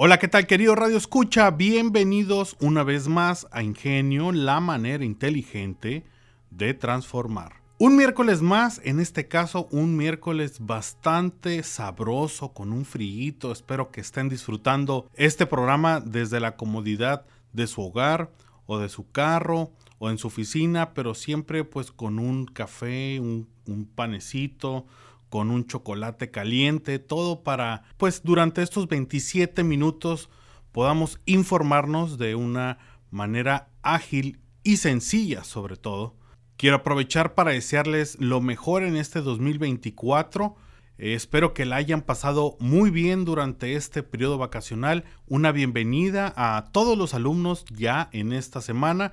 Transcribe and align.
Hola, 0.00 0.20
¿qué 0.20 0.28
tal 0.28 0.46
querido 0.46 0.76
Radio 0.76 0.96
Escucha? 0.96 1.50
Bienvenidos 1.50 2.56
una 2.60 2.84
vez 2.84 3.08
más 3.08 3.48
a 3.50 3.64
Ingenio, 3.64 4.30
la 4.30 4.60
manera 4.60 5.04
inteligente 5.04 6.04
de 6.52 6.72
transformar. 6.72 7.54
Un 7.80 7.96
miércoles 7.96 8.40
más, 8.40 8.80
en 8.84 9.00
este 9.00 9.26
caso 9.26 9.66
un 9.72 9.96
miércoles 9.96 10.58
bastante 10.60 11.64
sabroso 11.64 12.52
con 12.52 12.72
un 12.72 12.84
frío. 12.84 13.50
Espero 13.50 13.90
que 13.90 14.00
estén 14.00 14.28
disfrutando 14.28 15.10
este 15.14 15.46
programa 15.46 15.98
desde 15.98 16.38
la 16.38 16.54
comodidad 16.54 17.26
de 17.52 17.66
su 17.66 17.82
hogar 17.82 18.30
o 18.66 18.78
de 18.78 18.90
su 18.90 19.10
carro 19.10 19.72
o 19.98 20.10
en 20.10 20.18
su 20.18 20.28
oficina, 20.28 20.94
pero 20.94 21.12
siempre 21.16 21.64
pues 21.64 21.90
con 21.90 22.20
un 22.20 22.46
café, 22.46 23.18
un 23.18 23.48
panecito, 23.96 24.86
con 25.28 25.50
un 25.50 25.66
chocolate 25.66 26.30
caliente, 26.30 26.98
todo 26.98 27.42
para, 27.42 27.84
pues 27.96 28.22
durante 28.22 28.62
estos 28.62 28.88
27 28.88 29.62
minutos 29.64 30.30
podamos 30.72 31.20
informarnos 31.26 32.18
de 32.18 32.34
una 32.34 32.78
manera 33.10 33.68
ágil 33.82 34.40
y 34.62 34.76
sencilla 34.76 35.44
sobre 35.44 35.76
todo. 35.76 36.16
Quiero 36.56 36.76
aprovechar 36.76 37.34
para 37.34 37.52
desearles 37.52 38.16
lo 38.20 38.40
mejor 38.40 38.82
en 38.82 38.96
este 38.96 39.20
2024. 39.20 40.56
Eh, 40.98 41.14
espero 41.14 41.54
que 41.54 41.64
la 41.64 41.76
hayan 41.76 42.02
pasado 42.02 42.56
muy 42.58 42.90
bien 42.90 43.24
durante 43.24 43.74
este 43.74 44.02
periodo 44.02 44.38
vacacional. 44.38 45.04
Una 45.28 45.52
bienvenida 45.52 46.34
a 46.36 46.70
todos 46.72 46.98
los 46.98 47.14
alumnos 47.14 47.64
ya 47.70 48.08
en 48.12 48.32
esta 48.32 48.60
semana. 48.60 49.12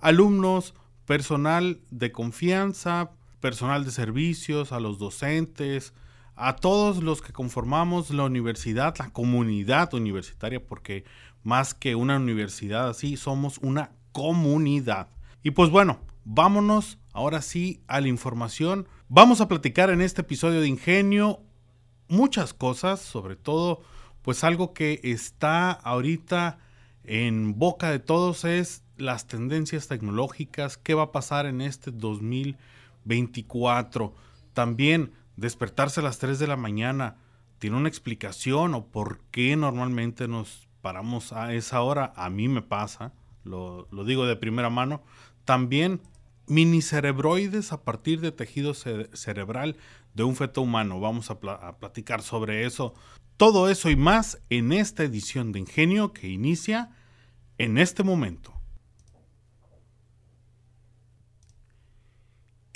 Alumnos, 0.00 0.74
personal 1.04 1.80
de 1.90 2.12
confianza, 2.12 3.10
personal 3.40 3.84
de 3.84 3.90
servicios, 3.90 4.72
a 4.72 4.80
los 4.80 4.98
docentes, 4.98 5.92
a 6.34 6.56
todos 6.56 7.02
los 7.02 7.22
que 7.22 7.32
conformamos 7.32 8.10
la 8.10 8.24
universidad, 8.24 8.94
la 8.98 9.10
comunidad 9.10 9.94
universitaria, 9.94 10.64
porque 10.64 11.04
más 11.42 11.74
que 11.74 11.94
una 11.94 12.16
universidad 12.16 12.88
así, 12.88 13.16
somos 13.16 13.58
una 13.58 13.92
comunidad. 14.12 15.08
Y 15.42 15.52
pues 15.52 15.70
bueno, 15.70 16.00
vámonos 16.24 16.98
ahora 17.12 17.40
sí 17.40 17.80
a 17.86 18.00
la 18.00 18.08
información. 18.08 18.86
Vamos 19.08 19.40
a 19.40 19.48
platicar 19.48 19.90
en 19.90 20.02
este 20.02 20.22
episodio 20.22 20.60
de 20.60 20.68
Ingenio 20.68 21.40
muchas 22.08 22.52
cosas, 22.52 23.00
sobre 23.00 23.36
todo 23.36 23.80
pues 24.22 24.44
algo 24.44 24.74
que 24.74 25.00
está 25.04 25.70
ahorita 25.70 26.58
en 27.04 27.58
boca 27.58 27.90
de 27.90 28.00
todos 28.00 28.44
es 28.44 28.82
las 28.96 29.26
tendencias 29.26 29.86
tecnológicas, 29.86 30.76
qué 30.76 30.94
va 30.94 31.04
a 31.04 31.12
pasar 31.12 31.46
en 31.46 31.60
este 31.60 31.92
2020 31.92 32.75
24. 33.06 34.14
También 34.52 35.12
despertarse 35.36 36.00
a 36.00 36.02
las 36.02 36.18
3 36.18 36.38
de 36.38 36.46
la 36.46 36.56
mañana 36.56 37.16
tiene 37.58 37.76
una 37.76 37.88
explicación 37.88 38.74
o 38.74 38.86
por 38.88 39.20
qué 39.30 39.56
normalmente 39.56 40.28
nos 40.28 40.68
paramos 40.82 41.32
a 41.32 41.54
esa 41.54 41.80
hora. 41.82 42.12
A 42.16 42.28
mí 42.28 42.48
me 42.48 42.62
pasa, 42.62 43.12
lo, 43.44 43.88
digo 44.04 44.26
de 44.26 44.36
primera 44.36 44.70
mano. 44.70 45.02
También 45.44 46.00
mini 46.46 46.82
cerebroides 46.82 47.72
a 47.72 47.82
partir 47.82 48.20
de 48.20 48.32
tejido 48.32 48.74
cerebral 48.74 49.76
de 50.14 50.24
un 50.24 50.36
feto 50.36 50.62
humano. 50.62 51.00
Vamos 51.00 51.30
a 51.30 51.38
platicar 51.78 52.22
sobre 52.22 52.66
eso. 52.66 52.94
Todo 53.36 53.68
eso 53.68 53.90
y 53.90 53.96
más 53.96 54.40
en 54.48 54.72
esta 54.72 55.02
edición 55.02 55.52
de 55.52 55.60
Ingenio 55.60 56.12
que 56.12 56.28
inicia 56.28 56.90
en 57.58 57.78
este 57.78 58.02
momento. 58.02 58.55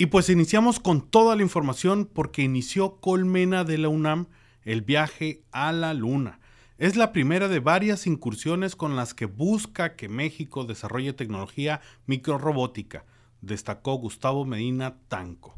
Y 0.01 0.07
pues 0.07 0.29
iniciamos 0.29 0.79
con 0.79 1.07
toda 1.07 1.35
la 1.35 1.43
información 1.43 2.09
porque 2.11 2.41
inició 2.41 2.95
Colmena 2.95 3.63
de 3.63 3.77
la 3.77 3.87
UNAM 3.87 4.25
el 4.63 4.81
viaje 4.81 5.43
a 5.51 5.71
la 5.71 5.93
Luna. 5.93 6.39
Es 6.79 6.95
la 6.95 7.11
primera 7.11 7.47
de 7.47 7.59
varias 7.59 8.07
incursiones 8.07 8.75
con 8.75 8.95
las 8.95 9.13
que 9.13 9.27
busca 9.27 9.95
que 9.95 10.09
México 10.09 10.63
desarrolle 10.63 11.13
tecnología 11.13 11.81
microrobótica, 12.07 13.05
destacó 13.41 13.93
Gustavo 13.93 14.43
Medina 14.43 14.97
Tanco. 15.07 15.55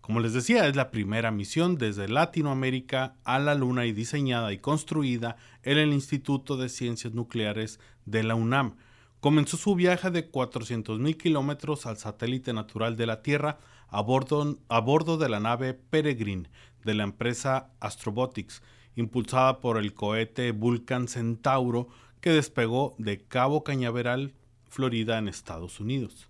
Como 0.00 0.20
les 0.20 0.34
decía, 0.34 0.68
es 0.68 0.76
la 0.76 0.92
primera 0.92 1.32
misión 1.32 1.76
desde 1.76 2.06
Latinoamérica 2.06 3.16
a 3.24 3.40
la 3.40 3.56
Luna 3.56 3.86
y 3.86 3.92
diseñada 3.92 4.52
y 4.52 4.58
construida 4.58 5.36
en 5.64 5.78
el 5.78 5.92
Instituto 5.92 6.56
de 6.56 6.68
Ciencias 6.68 7.12
Nucleares 7.12 7.80
de 8.06 8.22
la 8.22 8.36
UNAM, 8.36 8.76
comenzó 9.24 9.56
su 9.56 9.74
viaje 9.74 10.10
de 10.10 10.30
400.000 10.30 11.16
kilómetros 11.16 11.86
al 11.86 11.96
satélite 11.96 12.52
natural 12.52 12.94
de 12.94 13.06
la 13.06 13.22
Tierra 13.22 13.58
a 13.88 14.02
bordo, 14.02 14.58
a 14.68 14.80
bordo 14.80 15.16
de 15.16 15.30
la 15.30 15.40
nave 15.40 15.72
Peregrine 15.72 16.50
de 16.84 16.92
la 16.92 17.04
empresa 17.04 17.70
Astrobotics, 17.80 18.62
impulsada 18.96 19.62
por 19.62 19.78
el 19.78 19.94
cohete 19.94 20.52
Vulcan 20.52 21.08
Centauro 21.08 21.88
que 22.20 22.32
despegó 22.32 22.94
de 22.98 23.24
Cabo 23.24 23.64
Cañaveral, 23.64 24.34
Florida, 24.68 25.16
en 25.16 25.28
Estados 25.28 25.80
Unidos. 25.80 26.28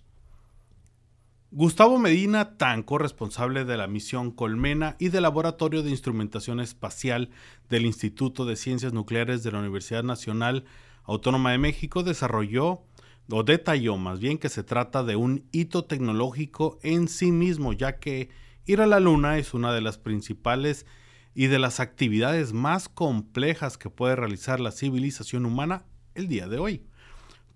Gustavo 1.51 1.99
Medina 1.99 2.57
Tanco, 2.57 2.99
responsable 2.99 3.65
de 3.65 3.77
la 3.77 3.89
misión 3.89 4.31
Colmena 4.31 4.95
y 5.01 5.09
del 5.09 5.25
Laboratorio 5.25 5.83
de 5.83 5.91
Instrumentación 5.91 6.61
Espacial 6.61 7.31
del 7.69 7.87
Instituto 7.87 8.45
de 8.45 8.55
Ciencias 8.55 8.93
Nucleares 8.93 9.43
de 9.43 9.51
la 9.51 9.59
Universidad 9.59 10.05
Nacional 10.05 10.65
Autónoma 11.05 11.53
de 11.53 11.59
México 11.59 12.03
desarrolló 12.03 12.83
o 13.31 13.43
detalló 13.43 13.97
más 13.97 14.21
bien 14.21 14.39
que 14.39 14.49
se 14.49 14.63
trata 14.63 15.03
de 15.05 15.17
un 15.17 15.45
hito 15.53 15.85
tecnológico 15.85 16.79
en 16.83 17.09
sí 17.09 17.33
mismo, 17.33 17.73
ya 17.73 17.99
que 17.99 18.31
ir 18.67 18.81
a 18.81 18.87
la 18.87 19.01
Luna 19.01 19.39
es 19.39 19.55
una 19.55 19.73
de 19.73 19.81
las 19.81 19.99
principales 19.99 20.87
y 21.35 21.47
de 21.47 21.59
las 21.59 21.81
actividades 21.81 22.53
más 22.53 22.89
complejas 22.89 23.77
que 23.77 23.91
puede 23.91 24.17
realizar 24.17 24.61
la 24.61 24.73
civilización 24.73 25.47
humana 25.47 25.85
el 26.15 26.29
día 26.29 26.49
de 26.49 26.59
hoy. 26.59 26.87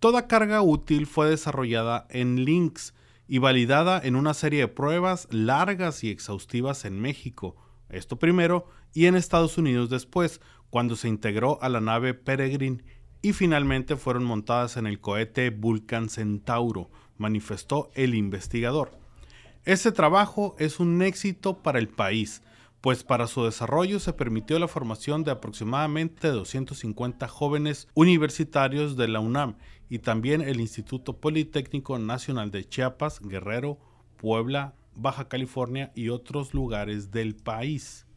Toda 0.00 0.26
carga 0.26 0.62
útil 0.62 1.06
fue 1.06 1.28
desarrollada 1.28 2.06
en 2.10 2.44
Lynx 2.44 2.94
y 3.26 3.38
validada 3.38 4.00
en 4.02 4.16
una 4.16 4.34
serie 4.34 4.60
de 4.60 4.68
pruebas 4.68 5.28
largas 5.30 6.02
y 6.02 6.10
exhaustivas 6.10 6.84
en 6.84 7.00
México, 7.00 7.56
esto 7.88 8.18
primero, 8.18 8.66
y 8.94 9.06
en 9.06 9.14
Estados 9.14 9.58
Unidos 9.58 9.90
después, 9.90 10.40
cuando 10.70 10.96
se 10.96 11.08
integró 11.08 11.58
a 11.62 11.68
la 11.68 11.80
nave 11.80 12.14
Peregrine 12.14 12.84
y 13.22 13.32
finalmente 13.32 13.96
fueron 13.96 14.24
montadas 14.24 14.76
en 14.76 14.86
el 14.86 15.00
cohete 15.00 15.50
Vulcan 15.50 16.08
Centauro, 16.08 16.90
manifestó 17.16 17.90
el 17.94 18.14
investigador. 18.14 18.92
Este 19.64 19.92
trabajo 19.92 20.56
es 20.58 20.80
un 20.80 21.02
éxito 21.02 21.58
para 21.62 21.78
el 21.78 21.88
país, 21.88 22.42
pues 22.80 23.02
para 23.02 23.26
su 23.26 23.44
desarrollo 23.44 23.98
se 23.98 24.12
permitió 24.12 24.58
la 24.58 24.68
formación 24.68 25.24
de 25.24 25.32
aproximadamente 25.32 26.28
250 26.28 27.26
jóvenes 27.28 27.88
universitarios 27.94 28.96
de 28.96 29.08
la 29.08 29.20
UNAM 29.20 29.56
y 29.88 29.98
también 29.98 30.42
el 30.42 30.60
Instituto 30.60 31.18
Politécnico 31.18 31.98
Nacional 31.98 32.50
de 32.50 32.68
Chiapas, 32.68 33.20
Guerrero, 33.20 33.78
Puebla, 34.16 34.74
Baja 34.94 35.28
California 35.28 35.92
y 35.94 36.08
otros 36.08 36.54
lugares 36.54 37.10
del 37.10 37.34
país. 37.34 38.07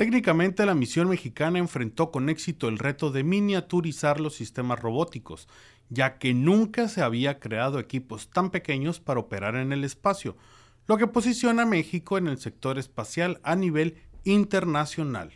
Técnicamente 0.00 0.64
la 0.64 0.74
misión 0.74 1.10
mexicana 1.10 1.58
enfrentó 1.58 2.10
con 2.10 2.30
éxito 2.30 2.68
el 2.68 2.78
reto 2.78 3.10
de 3.10 3.22
miniaturizar 3.22 4.18
los 4.18 4.34
sistemas 4.34 4.80
robóticos, 4.80 5.46
ya 5.90 6.16
que 6.16 6.32
nunca 6.32 6.88
se 6.88 7.02
había 7.02 7.38
creado 7.38 7.78
equipos 7.78 8.30
tan 8.30 8.48
pequeños 8.48 8.98
para 8.98 9.20
operar 9.20 9.56
en 9.56 9.74
el 9.74 9.84
espacio, 9.84 10.38
lo 10.86 10.96
que 10.96 11.06
posiciona 11.06 11.64
a 11.64 11.66
México 11.66 12.16
en 12.16 12.28
el 12.28 12.38
sector 12.38 12.78
espacial 12.78 13.40
a 13.42 13.56
nivel 13.56 13.98
internacional. 14.24 15.32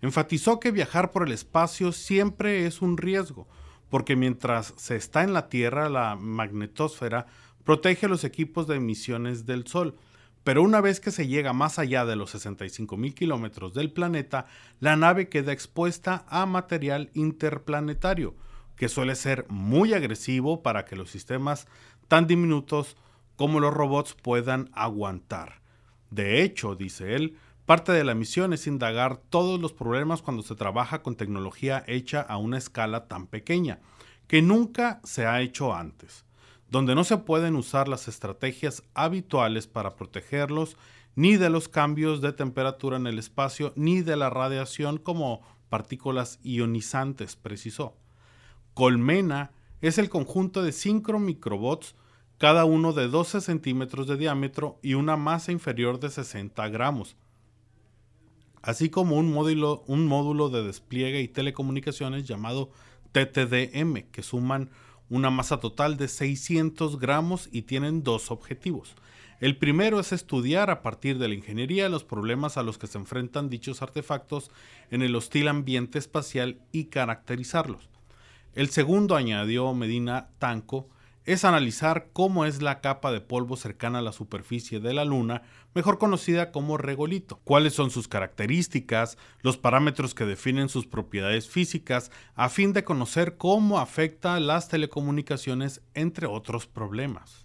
Enfatizó 0.00 0.60
que 0.60 0.70
viajar 0.70 1.10
por 1.10 1.26
el 1.26 1.32
espacio 1.32 1.90
siempre 1.90 2.64
es 2.64 2.82
un 2.82 2.98
riesgo, 2.98 3.48
porque 3.90 4.14
mientras 4.14 4.72
se 4.76 4.94
está 4.94 5.24
en 5.24 5.32
la 5.32 5.48
Tierra, 5.48 5.88
la 5.88 6.14
magnetosfera 6.14 7.26
protege 7.64 8.06
los 8.06 8.22
equipos 8.22 8.68
de 8.68 8.76
emisiones 8.76 9.46
del 9.46 9.66
Sol, 9.66 9.96
pero 10.46 10.62
una 10.62 10.80
vez 10.80 11.00
que 11.00 11.10
se 11.10 11.26
llega 11.26 11.52
más 11.52 11.80
allá 11.80 12.04
de 12.04 12.14
los 12.14 12.30
65 12.30 12.96
mil 12.96 13.16
kilómetros 13.16 13.74
del 13.74 13.90
planeta, 13.90 14.46
la 14.78 14.94
nave 14.94 15.28
queda 15.28 15.50
expuesta 15.50 16.24
a 16.28 16.46
material 16.46 17.10
interplanetario, 17.14 18.36
que 18.76 18.88
suele 18.88 19.16
ser 19.16 19.44
muy 19.48 19.92
agresivo 19.92 20.62
para 20.62 20.84
que 20.84 20.94
los 20.94 21.10
sistemas 21.10 21.66
tan 22.06 22.28
diminutos 22.28 22.96
como 23.34 23.58
los 23.58 23.74
robots 23.74 24.14
puedan 24.14 24.70
aguantar. 24.72 25.62
De 26.12 26.44
hecho, 26.44 26.76
dice 26.76 27.16
él, 27.16 27.36
parte 27.64 27.90
de 27.90 28.04
la 28.04 28.14
misión 28.14 28.52
es 28.52 28.68
indagar 28.68 29.16
todos 29.16 29.60
los 29.60 29.72
problemas 29.72 30.22
cuando 30.22 30.44
se 30.44 30.54
trabaja 30.54 31.02
con 31.02 31.16
tecnología 31.16 31.82
hecha 31.88 32.20
a 32.20 32.36
una 32.36 32.58
escala 32.58 33.08
tan 33.08 33.26
pequeña, 33.26 33.80
que 34.28 34.42
nunca 34.42 35.00
se 35.02 35.26
ha 35.26 35.40
hecho 35.40 35.74
antes 35.74 36.25
donde 36.70 36.94
no 36.94 37.04
se 37.04 37.18
pueden 37.18 37.56
usar 37.56 37.88
las 37.88 38.08
estrategias 38.08 38.82
habituales 38.94 39.66
para 39.66 39.96
protegerlos 39.96 40.76
ni 41.14 41.36
de 41.36 41.48
los 41.48 41.68
cambios 41.68 42.20
de 42.20 42.32
temperatura 42.32 42.96
en 42.96 43.06
el 43.06 43.18
espacio 43.18 43.72
ni 43.76 44.02
de 44.02 44.16
la 44.16 44.30
radiación 44.30 44.98
como 44.98 45.42
partículas 45.68 46.38
ionizantes, 46.42 47.36
precisó. 47.36 47.96
Colmena 48.74 49.52
es 49.80 49.98
el 49.98 50.08
conjunto 50.10 50.62
de 50.62 50.72
cinco 50.72 51.18
microbots, 51.18 51.94
cada 52.38 52.66
uno 52.66 52.92
de 52.92 53.08
12 53.08 53.40
centímetros 53.40 54.06
de 54.06 54.16
diámetro 54.18 54.78
y 54.82 54.94
una 54.94 55.16
masa 55.16 55.52
inferior 55.52 55.98
de 56.00 56.10
60 56.10 56.68
gramos. 56.68 57.16
así 58.62 58.90
como 58.90 59.16
un 59.16 59.32
módulo, 59.32 59.84
un 59.86 60.06
módulo 60.06 60.50
de 60.50 60.64
despliegue 60.64 61.20
y 61.20 61.28
telecomunicaciones 61.28 62.26
llamado 62.26 62.70
TTDM, 63.12 64.10
que 64.10 64.22
suman 64.22 64.70
una 65.08 65.30
masa 65.30 65.60
total 65.60 65.96
de 65.96 66.08
600 66.08 66.98
gramos 66.98 67.48
y 67.52 67.62
tienen 67.62 68.02
dos 68.02 68.30
objetivos. 68.30 68.94
El 69.38 69.56
primero 69.56 70.00
es 70.00 70.12
estudiar 70.12 70.70
a 70.70 70.80
partir 70.80 71.18
de 71.18 71.28
la 71.28 71.34
ingeniería 71.34 71.90
los 71.90 72.04
problemas 72.04 72.56
a 72.56 72.62
los 72.62 72.78
que 72.78 72.86
se 72.86 72.96
enfrentan 72.96 73.50
dichos 73.50 73.82
artefactos 73.82 74.50
en 74.90 75.02
el 75.02 75.14
hostil 75.14 75.48
ambiente 75.48 75.98
espacial 75.98 76.58
y 76.72 76.86
caracterizarlos. 76.86 77.90
El 78.54 78.70
segundo, 78.70 79.14
añadió 79.14 79.74
Medina 79.74 80.30
Tanco, 80.38 80.88
es 81.26 81.44
analizar 81.44 82.08
cómo 82.12 82.44
es 82.44 82.62
la 82.62 82.80
capa 82.80 83.10
de 83.10 83.20
polvo 83.20 83.56
cercana 83.56 83.98
a 83.98 84.02
la 84.02 84.12
superficie 84.12 84.78
de 84.78 84.94
la 84.94 85.04
Luna, 85.04 85.42
mejor 85.74 85.98
conocida 85.98 86.52
como 86.52 86.78
regolito, 86.78 87.40
cuáles 87.42 87.74
son 87.74 87.90
sus 87.90 88.06
características, 88.06 89.18
los 89.42 89.58
parámetros 89.58 90.14
que 90.14 90.24
definen 90.24 90.68
sus 90.68 90.86
propiedades 90.86 91.48
físicas, 91.48 92.12
a 92.36 92.48
fin 92.48 92.72
de 92.72 92.84
conocer 92.84 93.36
cómo 93.36 93.80
afecta 93.80 94.38
las 94.38 94.68
telecomunicaciones, 94.68 95.82
entre 95.94 96.28
otros 96.28 96.68
problemas. 96.68 97.44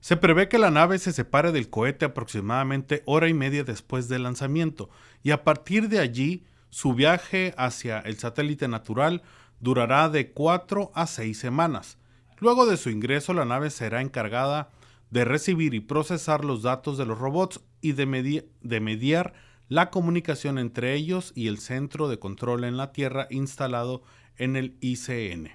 Se 0.00 0.16
prevé 0.16 0.48
que 0.48 0.58
la 0.58 0.70
nave 0.70 0.98
se 0.98 1.12
separe 1.12 1.52
del 1.52 1.70
cohete 1.70 2.04
aproximadamente 2.04 3.02
hora 3.06 3.28
y 3.28 3.34
media 3.34 3.64
después 3.64 4.08
del 4.08 4.24
lanzamiento, 4.24 4.90
y 5.22 5.30
a 5.30 5.42
partir 5.42 5.88
de 5.88 6.00
allí 6.00 6.44
su 6.68 6.94
viaje 6.94 7.54
hacia 7.56 7.98
el 8.00 8.18
satélite 8.18 8.68
natural 8.68 9.22
durará 9.60 10.08
de 10.08 10.32
4 10.32 10.90
a 10.94 11.06
6 11.06 11.38
semanas. 11.38 11.98
Luego 12.38 12.66
de 12.66 12.76
su 12.76 12.90
ingreso, 12.90 13.34
la 13.34 13.44
nave 13.44 13.70
será 13.70 14.00
encargada 14.00 14.70
de 15.10 15.24
recibir 15.24 15.74
y 15.74 15.80
procesar 15.80 16.44
los 16.44 16.62
datos 16.62 16.96
de 16.96 17.04
los 17.04 17.18
robots 17.18 17.60
y 17.80 17.92
de, 17.92 18.48
de, 18.62 18.80
mediar 18.80 19.34
la 19.68 19.90
comunicación 19.90 20.58
entre 20.58 20.94
ellos 20.94 21.32
y 21.34 21.48
el 21.48 21.58
centro 21.58 22.08
de 22.08 22.18
control 22.18 22.64
en 22.64 22.76
la 22.76 22.92
Tierra 22.92 23.26
instalado 23.30 24.02
en 24.36 24.56
el 24.56 24.76
ICN. 24.80 25.50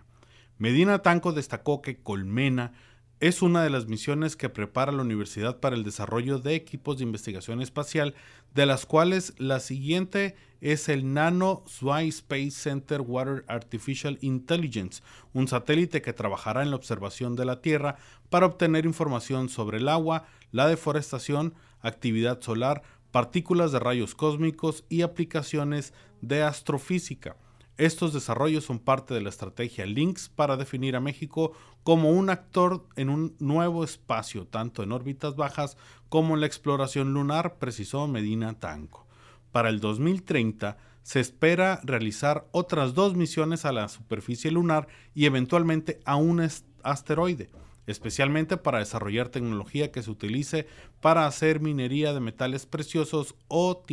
Medina 0.57 0.99
Tanco 0.99 1.33
destacó 1.33 1.81
que 1.81 2.01
Colmena 2.01 2.73
es 3.19 3.41
una 3.41 3.63
de 3.63 3.69
las 3.69 3.87
misiones 3.87 4.35
que 4.35 4.49
prepara 4.49 4.91
la 4.91 5.01
universidad 5.01 5.59
para 5.59 5.75
el 5.75 5.83
desarrollo 5.83 6.39
de 6.39 6.55
equipos 6.55 6.97
de 6.97 7.03
investigación 7.03 7.61
espacial, 7.61 8.13
de 8.53 8.65
las 8.65 8.85
cuales 8.85 9.33
la 9.37 9.61
siguiente 9.61 10.35
es 10.59 10.89
el 10.89 11.13
Nano 11.13 11.63
Swy 11.65 12.09
Space 12.09 12.51
Center 12.51 13.01
Water 13.01 13.45
Artificial 13.47 14.17
Intelligence, 14.21 15.01
un 15.31 15.47
satélite 15.47 16.01
que 16.01 16.11
trabajará 16.11 16.63
en 16.63 16.71
la 16.71 16.75
observación 16.75 17.35
de 17.35 17.45
la 17.45 17.61
Tierra 17.61 17.95
para 18.29 18.47
obtener 18.47 18.85
información 18.85 19.47
sobre 19.47 19.77
el 19.77 19.87
agua, 19.87 20.25
la 20.51 20.67
deforestación, 20.67 21.53
actividad 21.81 22.41
solar, 22.41 22.81
partículas 23.11 23.71
de 23.71 23.79
rayos 23.79 24.13
cósmicos 24.13 24.83
y 24.89 25.03
aplicaciones 25.03 25.93
de 26.21 26.43
astrofísica. 26.43 27.37
Estos 27.77 28.13
desarrollos 28.13 28.63
son 28.63 28.79
parte 28.79 29.13
de 29.13 29.21
la 29.21 29.29
estrategia 29.29 29.85
Lynx 29.85 30.29
para 30.29 30.55
definir 30.55 30.95
a 30.95 31.01
México 31.01 31.51
como 31.83 32.11
un 32.11 32.29
actor 32.29 32.85
en 32.95 33.09
un 33.09 33.35
nuevo 33.39 33.83
espacio, 33.83 34.47
tanto 34.47 34.81
en 34.81 34.93
órbitas 34.93 35.35
bajas 35.35 35.75
como 36.07 36.35
en 36.35 36.41
la 36.41 36.47
exploración 36.47 37.13
lunar, 37.13 37.57
precisó 37.57 38.07
Medina 38.07 38.53
Tanco. 38.59 39.05
Para 39.51 39.67
el 39.67 39.81
2030 39.81 40.77
se 41.03 41.19
espera 41.19 41.81
realizar 41.83 42.47
otras 42.51 42.93
dos 42.93 43.15
misiones 43.15 43.65
a 43.65 43.73
la 43.73 43.89
superficie 43.89 44.51
lunar 44.51 44.87
y 45.13 45.25
eventualmente 45.25 45.99
a 46.05 46.15
un 46.15 46.47
asteroide, 46.81 47.49
especialmente 47.87 48.55
para 48.55 48.79
desarrollar 48.79 49.27
tecnología 49.29 49.91
que 49.91 50.01
se 50.01 50.11
utilice 50.11 50.65
para 51.01 51.27
hacer 51.27 51.59
minería 51.59 52.13
de 52.13 52.21
metales 52.21 52.65
preciosos 52.65 53.35
o, 53.49 53.83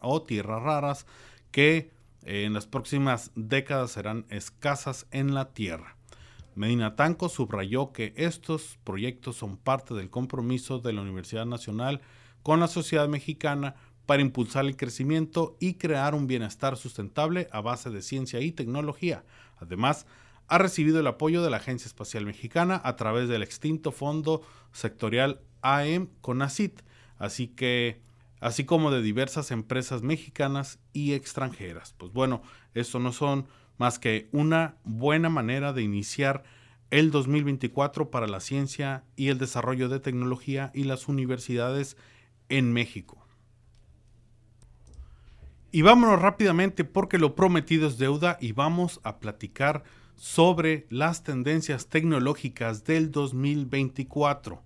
o 0.00 0.22
tierras 0.22 0.62
raras 0.62 1.06
que 1.50 1.90
en 2.24 2.52
las 2.52 2.66
próximas 2.66 3.30
décadas 3.34 3.92
serán 3.92 4.26
escasas 4.28 5.06
en 5.10 5.34
la 5.34 5.52
Tierra. 5.52 5.96
Medina 6.54 6.96
Tanco 6.96 7.28
subrayó 7.28 7.92
que 7.92 8.12
estos 8.16 8.78
proyectos 8.84 9.36
son 9.36 9.56
parte 9.56 9.94
del 9.94 10.10
compromiso 10.10 10.78
de 10.78 10.92
la 10.92 11.02
Universidad 11.02 11.46
Nacional 11.46 12.00
con 12.42 12.60
la 12.60 12.68
sociedad 12.68 13.08
mexicana 13.08 13.76
para 14.06 14.22
impulsar 14.22 14.64
el 14.66 14.76
crecimiento 14.76 15.56
y 15.60 15.74
crear 15.74 16.14
un 16.14 16.26
bienestar 16.26 16.76
sustentable 16.76 17.48
a 17.52 17.60
base 17.60 17.90
de 17.90 18.02
ciencia 18.02 18.40
y 18.40 18.52
tecnología. 18.52 19.24
Además, 19.58 20.06
ha 20.48 20.58
recibido 20.58 20.98
el 20.98 21.06
apoyo 21.06 21.42
de 21.42 21.50
la 21.50 21.58
Agencia 21.58 21.86
Espacial 21.86 22.26
Mexicana 22.26 22.80
a 22.82 22.96
través 22.96 23.28
del 23.28 23.44
extinto 23.44 23.92
Fondo 23.92 24.42
Sectorial 24.72 25.40
AM 25.62 26.08
CONACIT, 26.22 26.82
así 27.18 27.46
que 27.46 28.02
así 28.40 28.64
como 28.64 28.90
de 28.90 29.02
diversas 29.02 29.50
empresas 29.50 30.02
mexicanas 30.02 30.78
y 30.92 31.12
extranjeras. 31.12 31.94
Pues 31.96 32.12
bueno, 32.12 32.42
esto 32.74 32.98
no 32.98 33.12
son 33.12 33.46
más 33.78 33.98
que 33.98 34.28
una 34.32 34.76
buena 34.84 35.28
manera 35.28 35.72
de 35.72 35.82
iniciar 35.82 36.42
el 36.90 37.10
2024 37.10 38.10
para 38.10 38.26
la 38.26 38.40
ciencia 38.40 39.04
y 39.16 39.28
el 39.28 39.38
desarrollo 39.38 39.88
de 39.88 40.00
tecnología 40.00 40.70
y 40.74 40.84
las 40.84 41.08
universidades 41.08 41.96
en 42.48 42.72
México. 42.72 43.24
Y 45.72 45.82
vámonos 45.82 46.20
rápidamente 46.20 46.84
porque 46.84 47.16
lo 47.16 47.36
prometido 47.36 47.86
es 47.86 47.96
deuda 47.96 48.38
y 48.40 48.52
vamos 48.52 49.00
a 49.04 49.20
platicar 49.20 49.84
sobre 50.16 50.86
las 50.90 51.22
tendencias 51.22 51.88
tecnológicas 51.88 52.84
del 52.84 53.12
2024. 53.12 54.62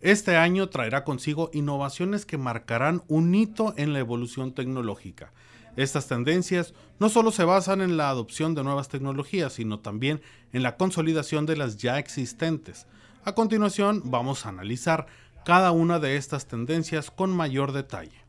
Este 0.00 0.38
año 0.38 0.70
traerá 0.70 1.04
consigo 1.04 1.50
innovaciones 1.52 2.24
que 2.24 2.38
marcarán 2.38 3.02
un 3.06 3.34
hito 3.34 3.74
en 3.76 3.92
la 3.92 3.98
evolución 3.98 4.54
tecnológica. 4.54 5.30
Estas 5.76 6.08
tendencias 6.08 6.72
no 6.98 7.10
solo 7.10 7.30
se 7.30 7.44
basan 7.44 7.82
en 7.82 7.98
la 7.98 8.08
adopción 8.08 8.54
de 8.54 8.64
nuevas 8.64 8.88
tecnologías, 8.88 9.52
sino 9.52 9.80
también 9.80 10.22
en 10.54 10.62
la 10.62 10.78
consolidación 10.78 11.44
de 11.44 11.58
las 11.58 11.76
ya 11.76 11.98
existentes. 11.98 12.86
A 13.24 13.34
continuación 13.34 14.02
vamos 14.06 14.46
a 14.46 14.48
analizar 14.48 15.06
cada 15.44 15.70
una 15.70 15.98
de 15.98 16.16
estas 16.16 16.46
tendencias 16.46 17.10
con 17.10 17.30
mayor 17.30 17.72
detalle. 17.72 18.24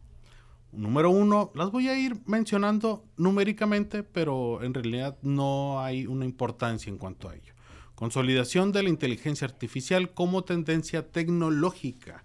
Número 0.73 1.09
uno, 1.09 1.51
las 1.55 1.71
voy 1.71 1.87
a 1.87 1.97
ir 1.97 2.17
mencionando 2.25 3.05
numéricamente, 3.15 4.03
pero 4.03 4.61
en 4.61 4.73
realidad 4.73 5.17
no 5.21 5.81
hay 5.81 6.05
una 6.05 6.25
importancia 6.25 6.89
en 6.89 6.97
cuanto 6.97 7.29
a 7.29 7.35
ello. 7.35 7.53
Consolidación 8.01 8.71
de 8.71 8.81
la 8.81 8.89
inteligencia 8.89 9.45
artificial 9.45 10.09
como 10.09 10.43
tendencia 10.43 11.11
tecnológica. 11.11 12.23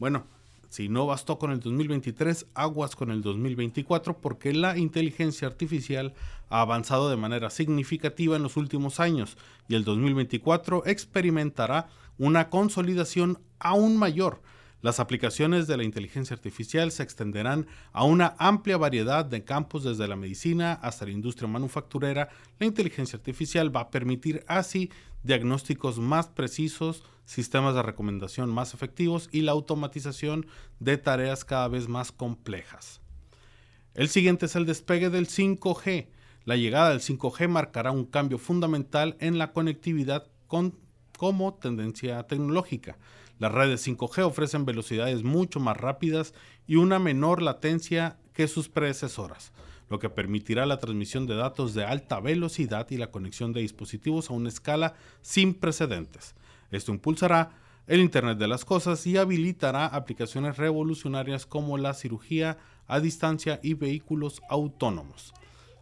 Bueno, 0.00 0.24
si 0.68 0.88
no 0.88 1.06
bastó 1.06 1.38
con 1.38 1.52
el 1.52 1.60
2023, 1.60 2.46
aguas 2.54 2.96
con 2.96 3.12
el 3.12 3.22
2024 3.22 4.18
porque 4.18 4.52
la 4.52 4.76
inteligencia 4.76 5.46
artificial 5.46 6.12
ha 6.48 6.60
avanzado 6.60 7.08
de 7.08 7.16
manera 7.16 7.50
significativa 7.50 8.34
en 8.34 8.42
los 8.42 8.56
últimos 8.56 8.98
años 8.98 9.36
y 9.68 9.76
el 9.76 9.84
2024 9.84 10.86
experimentará 10.86 11.88
una 12.18 12.50
consolidación 12.50 13.38
aún 13.60 13.96
mayor 13.96 14.42
las 14.82 14.98
aplicaciones 14.98 15.68
de 15.68 15.76
la 15.76 15.84
inteligencia 15.84 16.34
artificial 16.34 16.90
se 16.90 17.04
extenderán 17.04 17.68
a 17.92 18.02
una 18.02 18.34
amplia 18.38 18.76
variedad 18.76 19.24
de 19.24 19.44
campos 19.44 19.84
desde 19.84 20.08
la 20.08 20.16
medicina 20.16 20.72
hasta 20.72 21.04
la 21.04 21.12
industria 21.12 21.48
manufacturera. 21.48 22.28
La 22.58 22.66
inteligencia 22.66 23.16
artificial 23.16 23.74
va 23.74 23.82
a 23.82 23.90
permitir 23.90 24.44
así 24.48 24.90
diagnósticos 25.22 26.00
más 26.00 26.26
precisos, 26.26 27.04
sistemas 27.24 27.76
de 27.76 27.82
recomendación 27.82 28.50
más 28.50 28.74
efectivos 28.74 29.28
y 29.30 29.42
la 29.42 29.52
automatización 29.52 30.46
de 30.80 30.98
tareas 30.98 31.44
cada 31.44 31.68
vez 31.68 31.86
más 31.86 32.10
complejas. 32.10 33.00
El 33.94 34.08
siguiente 34.08 34.46
es 34.46 34.56
el 34.56 34.66
despegue 34.66 35.10
del 35.10 35.28
5G. 35.28 36.08
La 36.44 36.56
llegada 36.56 36.90
del 36.90 36.98
5G 36.98 37.46
marcará 37.46 37.92
un 37.92 38.04
cambio 38.04 38.38
fundamental 38.38 39.16
en 39.20 39.38
la 39.38 39.52
conectividad 39.52 40.26
como 41.16 41.54
tendencia 41.54 42.20
tecnológica. 42.24 42.98
Las 43.42 43.50
redes 43.50 43.84
5G 43.84 44.22
ofrecen 44.22 44.64
velocidades 44.64 45.24
mucho 45.24 45.58
más 45.58 45.76
rápidas 45.76 46.32
y 46.68 46.76
una 46.76 47.00
menor 47.00 47.42
latencia 47.42 48.16
que 48.34 48.46
sus 48.46 48.68
predecesoras, 48.68 49.50
lo 49.90 49.98
que 49.98 50.08
permitirá 50.08 50.64
la 50.64 50.78
transmisión 50.78 51.26
de 51.26 51.34
datos 51.34 51.74
de 51.74 51.84
alta 51.84 52.20
velocidad 52.20 52.86
y 52.90 52.98
la 52.98 53.10
conexión 53.10 53.52
de 53.52 53.62
dispositivos 53.62 54.30
a 54.30 54.34
una 54.34 54.48
escala 54.48 54.94
sin 55.22 55.54
precedentes. 55.54 56.36
Esto 56.70 56.92
impulsará 56.92 57.50
el 57.88 57.98
Internet 57.98 58.38
de 58.38 58.46
las 58.46 58.64
Cosas 58.64 59.04
y 59.08 59.16
habilitará 59.16 59.86
aplicaciones 59.86 60.56
revolucionarias 60.56 61.44
como 61.44 61.78
la 61.78 61.94
cirugía 61.94 62.58
a 62.86 63.00
distancia 63.00 63.58
y 63.60 63.74
vehículos 63.74 64.40
autónomos. 64.48 65.34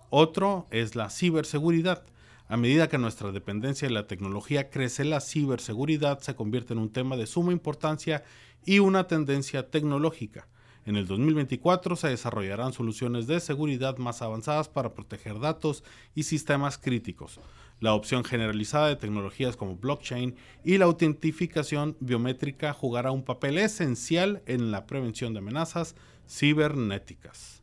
Otro 0.09 0.67
es 0.71 0.97
la 0.97 1.11
ciberseguridad. 1.11 2.05
A 2.51 2.57
medida 2.57 2.89
que 2.89 2.99
nuestra 2.99 3.31
dependencia 3.31 3.87
de 3.87 3.95
la 3.95 4.09
tecnología 4.09 4.71
crece, 4.71 5.05
la 5.05 5.21
ciberseguridad 5.21 6.19
se 6.19 6.35
convierte 6.35 6.73
en 6.73 6.81
un 6.81 6.91
tema 6.91 7.17
de 7.17 7.29
suma 7.29 7.53
importancia 7.53 8.25
y 8.67 8.81
una 8.81 9.07
tendencia 9.07 9.71
tecnológica. 9.71 10.49
En 10.85 10.97
el 10.97 11.07
2024 11.07 11.95
se 11.95 12.09
desarrollarán 12.09 12.73
soluciones 12.73 13.29
de 13.29 13.39
seguridad 13.39 13.99
más 13.99 14.21
avanzadas 14.21 14.69
para 14.69 14.95
proteger 14.95 15.39
datos 15.39 15.85
y 16.17 16.25
sistemas 16.25 16.77
críticos. 16.77 17.39
La 17.79 17.95
opción 17.95 18.25
generalizada 18.25 18.89
de 18.89 18.97
tecnologías 18.97 19.57
como 19.57 19.77
blockchain 19.77 20.35
y 20.65 20.79
la 20.79 20.87
autentificación 20.87 21.97
biométrica 22.01 22.73
jugará 22.73 23.13
un 23.13 23.23
papel 23.23 23.59
esencial 23.59 24.43
en 24.47 24.73
la 24.73 24.87
prevención 24.87 25.35
de 25.35 25.39
amenazas 25.39 25.95
cibernéticas. 26.29 27.63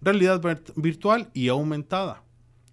Realidad 0.00 0.42
virtual 0.74 1.30
y 1.32 1.46
aumentada. 1.46 2.24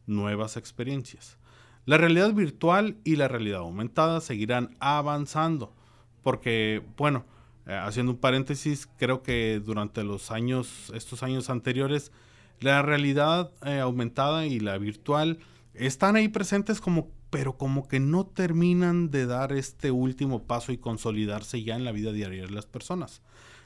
Nuevas 0.07 0.57
experiencias. 0.57 1.37
La 1.85 1.97
realidad 1.97 2.33
virtual 2.33 2.97
y 3.03 3.17
la 3.17 3.27
realidad 3.27 3.59
aumentada 3.59 4.21
seguirán 4.21 4.75
avanzando 4.79 5.73
porque, 6.21 6.81
bueno, 6.97 7.25
eh, 7.67 7.75
haciendo 7.75 8.13
un 8.13 8.17
paréntesis, 8.17 8.89
creo 8.97 9.23
que 9.23 9.61
durante 9.63 10.03
los 10.03 10.31
años, 10.31 10.91
estos 10.95 11.23
años 11.23 11.49
anteriores, 11.49 12.11
la 12.59 12.81
realidad 12.81 13.51
eh, 13.65 13.79
aumentada 13.79 14.45
y 14.45 14.59
la 14.59 14.77
virtual 14.77 15.39
están 15.73 16.15
ahí 16.15 16.29
presentes 16.29 16.79
como 16.79 17.09
pero 17.33 17.57
como 17.57 17.87
que 17.87 17.99
no 17.99 18.27
terminan 18.27 19.09
de 19.09 19.25
dar 19.25 19.53
este 19.53 19.89
último 19.89 20.43
paso 20.43 20.71
y 20.71 20.77
consolidarse 20.77 21.63
ya 21.63 21.75
en 21.75 21.83
la 21.83 21.91
vida 21.91 22.11
diaria 22.11 22.43
de 22.43 22.51
las 22.51 22.67
personas. 22.67 23.23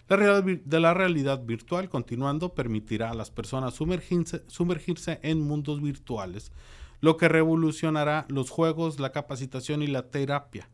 La 0.08 0.16
realidad 0.16 0.62
de 0.64 0.80
la 0.80 0.94
realidad 0.94 1.44
virtual, 1.44 1.90
continuando, 1.90 2.54
permitirá 2.54 3.12
a 3.12 3.14
las 3.14 3.30
personas 3.30 3.74
sumergirse, 3.74 4.42
sumergirse 4.48 5.20
en 5.22 5.42
mundos 5.42 5.82
virtuales, 5.82 6.54
lo 7.00 7.18
que 7.18 7.28
revolucionará 7.28 8.26
los 8.30 8.50
juegos, 8.50 9.00
la 9.00 9.12
capacitación 9.12 9.82
y 9.84 9.88
la 9.88 10.10
terapia. 10.10 10.70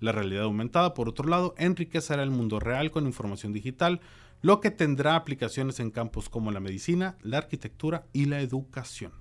La 0.00 0.12
realidad 0.12 0.44
aumentada, 0.44 0.94
por 0.94 1.08
otro 1.08 1.28
lado, 1.28 1.54
enriquecerá 1.58 2.22
el 2.22 2.30
mundo 2.30 2.60
real 2.60 2.90
con 2.90 3.06
información 3.06 3.52
digital, 3.52 4.00
lo 4.40 4.60
que 4.60 4.70
tendrá 4.70 5.16
aplicaciones 5.16 5.80
en 5.80 5.90
campos 5.90 6.28
como 6.28 6.52
la 6.52 6.60
medicina, 6.60 7.16
la 7.22 7.38
arquitectura 7.38 8.06
y 8.12 8.26
la 8.26 8.40
educación. 8.40 9.12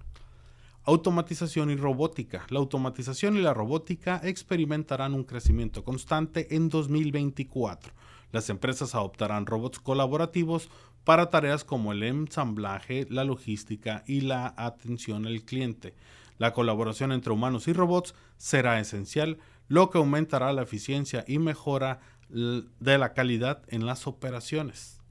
Automatización 0.83 1.71
y 1.71 1.75
robótica. 1.75 2.45
La 2.49 2.59
automatización 2.59 3.35
y 3.35 3.41
la 3.41 3.53
robótica 3.53 4.21
experimentarán 4.23 5.15
un 5.15 5.23
crecimiento 5.23 5.83
constante 5.83 6.55
en 6.55 6.69
2024. 6.69 7.91
Las 8.31 8.49
empresas 8.49 8.93
adoptarán 8.93 9.45
robots 9.47 9.79
colaborativos 9.79 10.69
para 11.03 11.29
tareas 11.29 11.63
como 11.63 11.91
el 11.91 12.03
ensamblaje, 12.03 13.07
la 13.09 13.23
logística 13.23 14.03
y 14.05 14.21
la 14.21 14.53
atención 14.55 15.25
al 15.25 15.41
cliente. 15.41 15.93
La 16.37 16.53
colaboración 16.53 17.11
entre 17.11 17.33
humanos 17.33 17.67
y 17.67 17.73
robots 17.73 18.13
será 18.37 18.79
esencial 18.79 19.37
lo 19.67 19.89
que 19.89 19.97
aumentará 19.97 20.53
la 20.53 20.63
eficiencia 20.63 21.23
y 21.27 21.39
mejora 21.39 21.99
de 22.29 22.97
la 22.97 23.13
calidad 23.13 23.63
en 23.67 23.85
las 23.85 24.07
operaciones. 24.07 25.01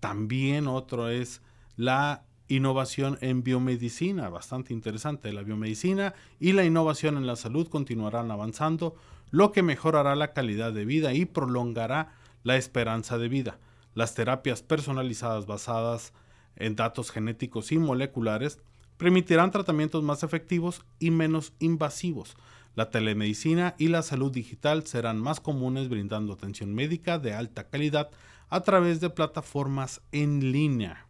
También 0.00 0.66
otro 0.66 1.08
es 1.08 1.42
la 1.76 2.24
innovación 2.48 3.18
en 3.20 3.42
biomedicina, 3.42 4.28
bastante 4.28 4.72
interesante. 4.72 5.32
La 5.32 5.42
biomedicina 5.42 6.14
y 6.40 6.52
la 6.52 6.64
innovación 6.64 7.16
en 7.16 7.26
la 7.26 7.36
salud 7.36 7.68
continuarán 7.68 8.30
avanzando, 8.30 8.96
lo 9.30 9.52
que 9.52 9.62
mejorará 9.62 10.16
la 10.16 10.32
calidad 10.32 10.72
de 10.72 10.84
vida 10.84 11.14
y 11.14 11.24
prolongará 11.24 12.14
la 12.42 12.56
esperanza 12.56 13.18
de 13.18 13.28
vida. 13.28 13.58
Las 13.94 14.14
terapias 14.14 14.62
personalizadas 14.62 15.46
basadas 15.46 16.12
en 16.56 16.74
datos 16.74 17.10
genéticos 17.10 17.70
y 17.70 17.78
moleculares 17.78 18.60
permitirán 19.00 19.50
tratamientos 19.50 20.02
más 20.02 20.22
efectivos 20.24 20.84
y 20.98 21.10
menos 21.10 21.54
invasivos, 21.58 22.36
la 22.74 22.90
telemedicina 22.90 23.74
y 23.78 23.88
la 23.88 24.02
salud 24.02 24.30
digital 24.30 24.86
serán 24.86 25.18
más 25.18 25.40
comunes 25.40 25.88
brindando 25.88 26.34
atención 26.34 26.74
médica 26.74 27.18
de 27.18 27.32
alta 27.32 27.66
calidad 27.66 28.10
a 28.50 28.60
través 28.60 29.00
de 29.00 29.08
plataformas 29.08 30.02
en 30.12 30.52
línea. 30.52 31.06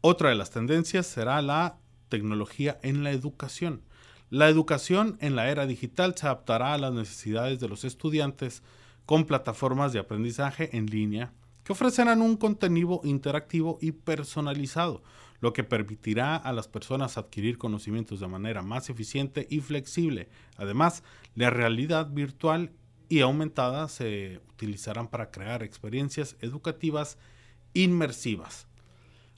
Otra 0.00 0.30
de 0.30 0.36
las 0.36 0.50
tendencias 0.50 1.06
será 1.06 1.42
la 1.42 1.76
tecnología 2.08 2.78
en 2.82 3.04
la 3.04 3.10
educación. 3.10 3.82
La 4.30 4.48
educación 4.48 5.18
en 5.20 5.36
la 5.36 5.50
era 5.50 5.66
digital 5.66 6.14
se 6.16 6.24
adaptará 6.24 6.72
a 6.72 6.78
las 6.78 6.94
necesidades 6.94 7.60
de 7.60 7.68
los 7.68 7.84
estudiantes 7.84 8.62
con 9.04 9.26
plataformas 9.26 9.92
de 9.92 9.98
aprendizaje 9.98 10.74
en 10.74 10.86
línea 10.86 11.34
que 11.68 11.74
ofrecerán 11.74 12.22
un 12.22 12.38
contenido 12.38 13.02
interactivo 13.04 13.76
y 13.82 13.92
personalizado, 13.92 15.02
lo 15.40 15.52
que 15.52 15.64
permitirá 15.64 16.34
a 16.34 16.50
las 16.54 16.66
personas 16.66 17.18
adquirir 17.18 17.58
conocimientos 17.58 18.20
de 18.20 18.26
manera 18.26 18.62
más 18.62 18.88
eficiente 18.88 19.46
y 19.50 19.60
flexible. 19.60 20.30
Además, 20.56 21.02
la 21.34 21.50
realidad 21.50 22.08
virtual 22.10 22.72
y 23.10 23.20
aumentada 23.20 23.86
se 23.88 24.40
utilizarán 24.48 25.08
para 25.08 25.30
crear 25.30 25.62
experiencias 25.62 26.38
educativas 26.40 27.18
inmersivas. 27.74 28.66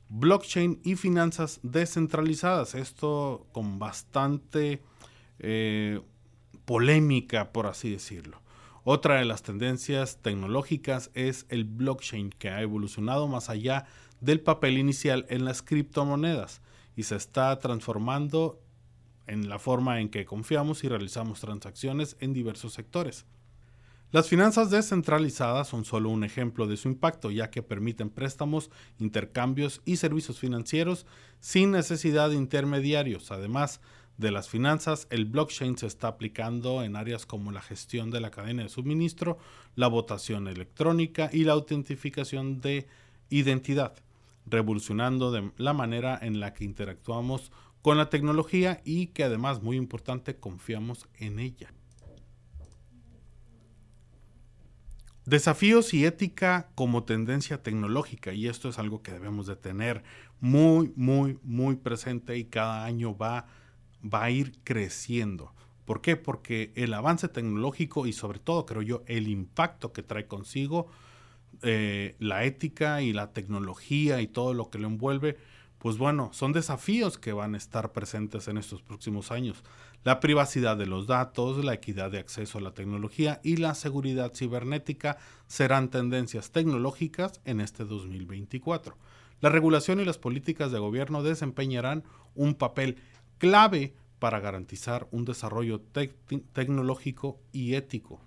Blockchain 0.08 0.78
y 0.84 0.94
finanzas 0.94 1.58
descentralizadas. 1.64 2.76
Esto 2.76 3.49
con 3.50 3.80
bastante 3.80 4.84
eh, 5.40 6.00
polémica, 6.64 7.50
por 7.50 7.66
así 7.66 7.90
decirlo. 7.90 8.40
Otra 8.84 9.16
de 9.16 9.26
las 9.26 9.42
tendencias 9.42 10.18
tecnológicas 10.22 11.10
es 11.14 11.46
el 11.50 11.64
blockchain, 11.64 12.30
que 12.30 12.49
ha 12.49 12.62
evolucionado 12.62 13.28
más 13.28 13.50
allá 13.50 13.84
del 14.20 14.40
papel 14.40 14.78
inicial 14.78 15.26
en 15.28 15.44
las 15.44 15.62
criptomonedas 15.62 16.62
y 16.96 17.02
se 17.02 17.16
está 17.16 17.58
transformando 17.58 18.60
en 19.26 19.49
la 19.49 19.58
forma 19.58 20.00
en 20.00 20.08
que 20.08 20.25
confiamos 20.25 20.82
y 20.82 20.88
realizamos 20.88 21.40
transacciones 21.40 22.16
en 22.20 22.32
diversos 22.32 22.72
sectores. 22.72 23.26
Las 24.12 24.28
finanzas 24.28 24.70
descentralizadas 24.70 25.68
son 25.68 25.84
solo 25.84 26.08
un 26.08 26.25
ejemplo 26.25 26.66
de 26.66 26.76
su 26.76 26.88
impacto, 26.88 27.30
ya 27.30 27.50
que 27.50 27.62
permiten 27.62 28.10
préstamos, 28.10 28.70
intercambios 28.99 29.82
y 29.84 29.99
servicios 29.99 30.40
financieros 30.40 31.06
sin 31.38 31.70
necesidad 31.70 32.30
de 32.30 32.34
intermediarios. 32.34 33.30
Además 33.30 33.80
de 34.21 34.31
las 34.31 34.49
finanzas, 34.49 35.07
el 35.11 35.25
blockchain 35.25 35.77
se 35.79 35.87
está 35.87 36.09
aplicando 36.09 36.83
en 36.85 36.95
áreas 36.95 37.27
como 37.27 37.53
la 37.53 37.62
gestión 37.62 38.11
de 38.11 38.21
la 38.21 38.31
cadena 38.31 38.62
de 38.62 38.69
suministro, 38.69 39.39
la 39.75 39.89
votación 39.89 40.47
electrónica 40.47 41.31
y 41.33 41.45
la 41.45 41.55
autentificación 41.55 42.61
de 42.61 42.87
identidad 43.31 43.95
revolucionando 44.47 45.31
de 45.31 45.50
la 45.57 45.73
manera 45.73 46.19
en 46.21 46.41
la 46.41 46.53
que 46.53 46.65
interactuamos 46.65 47.53
con 47.83 47.97
la 47.97 48.11
tecnología 48.11 48.83
y 48.85 49.09
que 49.09 49.25
además, 49.25 49.62
muy 49.62 49.77
importante, 49.77 50.37
confiamos 50.37 51.09
en 51.19 51.39
ella. 51.39 51.73
Desafíos 55.25 55.95
y 55.95 56.05
ética 56.05 56.71
como 56.75 57.05
tendencia 57.05 57.62
tecnológica, 57.62 58.33
y 58.33 58.49
esto 58.49 58.69
es 58.69 58.79
algo 58.79 59.03
que 59.03 59.12
debemos 59.12 59.47
de 59.47 59.57
tener 59.57 60.03
muy, 60.41 60.93
muy, 60.97 61.39
muy 61.43 61.77
presente 61.77 62.37
y 62.37 62.45
cada 62.45 62.85
año 62.85 63.17
va, 63.17 63.47
va 64.02 64.25
a 64.25 64.30
ir 64.30 64.59
creciendo. 64.64 65.52
¿Por 65.85 66.00
qué? 66.00 66.16
Porque 66.16 66.73
el 66.76 66.95
avance 66.95 67.28
tecnológico 67.28 68.07
y 68.07 68.12
sobre 68.12 68.38
todo, 68.38 68.66
creo 68.66 68.83
yo, 68.83 69.02
el 69.07 69.28
impacto 69.28 69.92
que 69.92 70.02
trae 70.02 70.26
consigo, 70.26 70.87
eh, 71.62 72.16
la 72.19 72.45
ética 72.45 73.02
y 73.02 73.12
la 73.12 73.33
tecnología 73.33 74.21
y 74.21 74.28
todo 74.28 74.54
lo 74.54 74.71
que 74.71 74.78
lo 74.78 74.87
envuelve, 74.87 75.37
pues 75.78 75.97
bueno, 75.97 76.30
son 76.33 76.52
desafíos 76.52 77.19
que 77.19 77.33
van 77.33 77.54
a 77.54 77.59
estar 77.59 77.92
presentes 77.92 78.49
en 78.49 78.59
estos 78.59 78.83
próximos 78.83 79.33
años. 79.33 79.64
La 80.04 80.21
privacidad 80.21 80.76
de 80.76 80.87
los 80.87 81.07
datos, 81.07 81.64
la 81.64 81.75
equidad 81.75 82.11
de 82.11 82.19
acceso 82.19 82.59
a 82.59 82.61
la 82.61 82.73
tecnología 82.73 83.40
y 83.42 83.57
la 83.57 83.75
seguridad 83.75 84.33
cibernética 84.35 85.19
serán 85.47 85.90
tendencias 85.90 86.50
tecnológicas 86.50 87.40
en 87.45 87.61
este 87.61 87.85
2024. 87.85 88.97
La 89.40 89.49
regulación 89.49 90.00
y 90.00 90.04
las 90.04 90.19
políticas 90.19 90.71
de 90.71 90.78
gobierno 90.78 91.23
desempeñarán 91.23 92.04
un 92.35 92.54
papel 92.54 92.97
clave 93.40 93.94
para 94.18 94.38
garantizar 94.38 95.09
un 95.11 95.25
desarrollo 95.25 95.80
tecnológico 96.52 97.40
y 97.52 97.75
ético. 97.75 98.20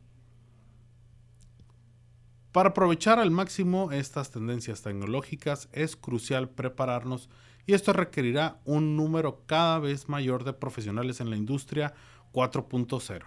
Para 2.52 2.70
aprovechar 2.70 3.20
al 3.20 3.30
máximo 3.30 3.92
estas 3.92 4.32
tendencias 4.32 4.82
tecnológicas 4.82 5.70
es 5.72 5.96
crucial 5.96 6.50
prepararnos 6.50 7.30
y 7.68 7.74
esto 7.74 7.94
requerirá 7.94 8.60
un 8.66 8.98
número 8.98 9.44
cada 9.46 9.78
vez 9.78 10.10
mayor 10.10 10.44
de 10.44 10.54
profesionales 10.54 11.22
en 11.22 11.30
la 11.30 11.38
industria 11.38 11.94
4.0. 12.34 13.22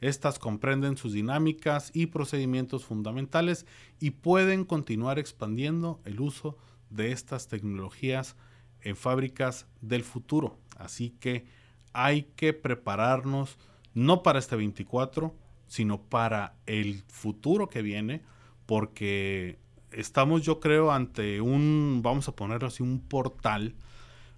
Estas 0.00 0.38
comprenden 0.38 0.96
sus 0.96 1.12
dinámicas 1.12 1.90
y 1.92 2.06
procedimientos 2.06 2.84
fundamentales 2.84 3.66
y 3.98 4.12
pueden 4.12 4.64
continuar 4.64 5.18
expandiendo 5.18 6.00
el 6.04 6.20
uso 6.20 6.56
de 6.88 7.10
estas 7.10 7.48
tecnologías 7.48 8.36
en 8.80 8.94
fábricas 8.94 9.66
del 9.80 10.04
futuro. 10.04 10.58
Así 10.82 11.10
que 11.20 11.46
hay 11.92 12.24
que 12.36 12.52
prepararnos 12.52 13.58
no 13.94 14.22
para 14.22 14.38
este 14.38 14.56
24, 14.56 15.34
sino 15.66 16.02
para 16.02 16.54
el 16.66 17.02
futuro 17.08 17.68
que 17.68 17.82
viene 17.82 18.22
porque 18.66 19.58
estamos 19.90 20.42
yo 20.42 20.60
creo 20.60 20.92
ante 20.92 21.40
un, 21.40 22.00
vamos 22.02 22.28
a 22.28 22.36
ponerlo 22.36 22.68
así, 22.68 22.82
un 22.82 23.00
portal, 23.00 23.74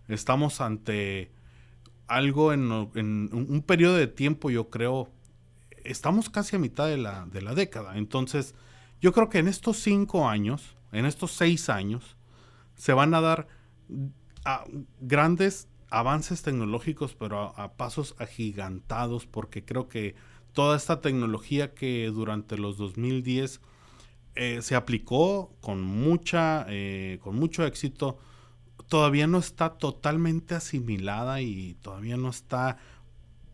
estamos 0.09 0.61
ante 0.61 1.31
algo 2.07 2.53
en, 2.53 2.71
un 2.71 3.65
periodo 3.67 3.97
de 3.97 4.07
tiempo, 4.07 4.51
yo 4.51 4.69
creo, 4.69 5.09
estamos 5.85 6.31
casi 6.31 6.57
a 6.57 6.59
mitad 6.59 6.87
de 6.87 6.99
la, 6.99 7.27
de 7.27 7.43
la 7.43 7.55
década, 7.55 7.97
entonces 7.97 8.55
yo 9.01 9.13
creo 9.13 9.29
que 9.29 9.39
en 9.39 9.49
estos 9.49 9.79
cinco 9.79 10.29
años, 10.29 10.77
en 10.93 11.07
estos 11.07 11.33
seis 11.33 11.69
años, 11.69 12.17
se 12.75 12.93
van 12.93 13.15
a 13.15 13.21
dar 13.21 13.47
grandes 15.01 15.69
avances 15.95 16.43
tecnológicos, 16.43 17.15
pero 17.15 17.55
a, 17.57 17.75
pasos 17.75 18.17
agigantados, 18.19 19.27
porque 19.27 19.65
creo 19.65 19.89
que 19.89 20.17
toda 20.53 20.77
esta 20.77 21.01
tecnología 21.01 21.73
que 21.73 22.11
durante 22.13 22.59
los 22.59 22.77
2010 22.77 23.61
eh, 24.35 24.59
se 24.61 24.75
aplicó 24.75 25.55
con, 25.61 25.83
mucha, 25.83 26.67
eh, 26.69 27.21
con 27.23 27.37
mucho 27.37 27.65
éxito, 27.65 28.19
todavía 28.89 29.29
no 29.29 29.39
está 29.39 29.79
totalmente 29.79 30.57
asimilada 30.57 31.41
y 31.41 31.75
todavía 31.75 32.17
no 32.17 32.31
está, 32.31 32.77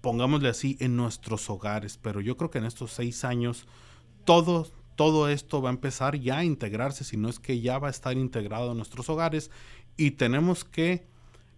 pongámosle 0.00 0.48
así, 0.48 0.78
en 0.80 0.96
nuestros 0.96 1.50
hogares. 1.50 1.98
Pero 1.98 2.22
yo 2.22 2.38
creo 2.38 2.50
que 2.50 2.58
en 2.58 2.64
estos 2.64 2.92
seis 2.92 3.22
años 3.22 3.66
todo, 4.24 4.66
todo 4.96 5.28
esto 5.28 5.60
va 5.60 5.68
a 5.68 5.74
empezar 5.74 6.18
ya 6.18 6.38
a 6.38 6.44
integrarse, 6.44 7.04
si 7.04 7.18
no 7.18 7.28
es 7.28 7.38
que 7.38 7.60
ya 7.60 7.78
va 7.78 7.88
a 7.88 7.90
estar 7.90 8.16
integrado 8.16 8.70
en 8.70 8.78
nuestros 8.78 9.10
hogares 9.10 9.50
y 9.98 10.12
tenemos 10.12 10.64
que 10.64 11.10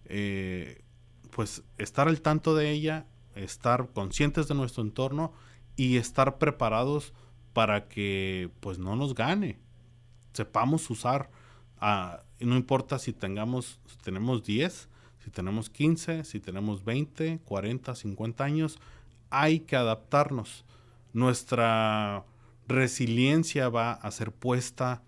eh, 0.05 0.83
pues 1.31 1.63
estar 1.77 2.07
al 2.07 2.21
tanto 2.21 2.55
de 2.55 2.71
ella, 2.71 3.05
estar 3.35 3.89
conscientes 3.93 4.47
de 4.47 4.55
nuestro 4.55 4.83
entorno 4.83 5.33
y 5.75 5.97
estar 5.97 6.37
preparados 6.37 7.13
para 7.53 7.87
que 7.87 8.49
pues 8.59 8.79
no 8.79 8.95
nos 8.95 9.15
gane. 9.15 9.59
Sepamos 10.33 10.89
usar, 10.89 11.29
ah, 11.79 12.23
no 12.39 12.55
importa 12.55 12.99
si 12.99 13.13
tengamos, 13.13 13.79
tenemos 14.03 14.43
10, 14.43 14.89
si 15.23 15.31
tenemos 15.31 15.69
15, 15.69 16.23
si 16.25 16.39
tenemos 16.39 16.83
20, 16.83 17.39
40, 17.45 17.95
50 17.95 18.43
años, 18.43 18.79
hay 19.29 19.61
que 19.61 19.75
adaptarnos. 19.75 20.65
Nuestra 21.13 22.25
resiliencia 22.67 23.69
va 23.69 23.93
a 23.93 24.11
ser 24.11 24.31
puesta 24.31 25.03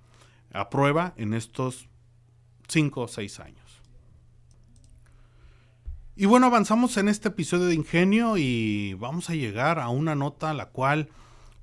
a 0.53 0.69
prueba 0.69 1.13
en 1.17 1.33
estos 1.33 1.89
5 2.67 3.01
o 3.01 3.07
6 3.07 3.39
años. 3.39 3.64
Y 6.17 6.27
bueno, 6.27 6.45
avanzamos 6.45 6.95
en 6.95 7.09
este 7.09 7.27
episodio 7.27 7.65
de 7.65 7.75
Ingenio 7.75 8.37
y 8.37 8.93
vamos 8.93 9.29
a 9.29 9.35
llegar 9.35 9.79
a 9.79 9.89
una 9.89 10.15
nota 10.15 10.53
la 10.53 10.67
cual 10.67 11.09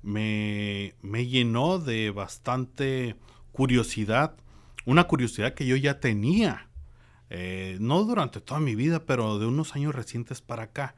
me, 0.03 0.93
me 1.01 1.25
llenó 1.25 1.79
de 1.79 2.11
bastante 2.11 3.15
curiosidad. 3.51 4.35
Una 4.85 5.05
curiosidad 5.05 5.55
que 5.55 5.65
yo 5.65 5.75
ya 5.75 5.99
tenía, 5.99 6.69
eh, 7.31 7.77
no 7.79 8.03
durante 8.03 8.41
toda 8.41 8.59
mi 8.59 8.75
vida, 8.75 9.07
pero 9.07 9.39
de 9.39 9.47
unos 9.47 9.75
años 9.75 9.95
recientes 9.95 10.41
para 10.41 10.65
acá. 10.65 10.93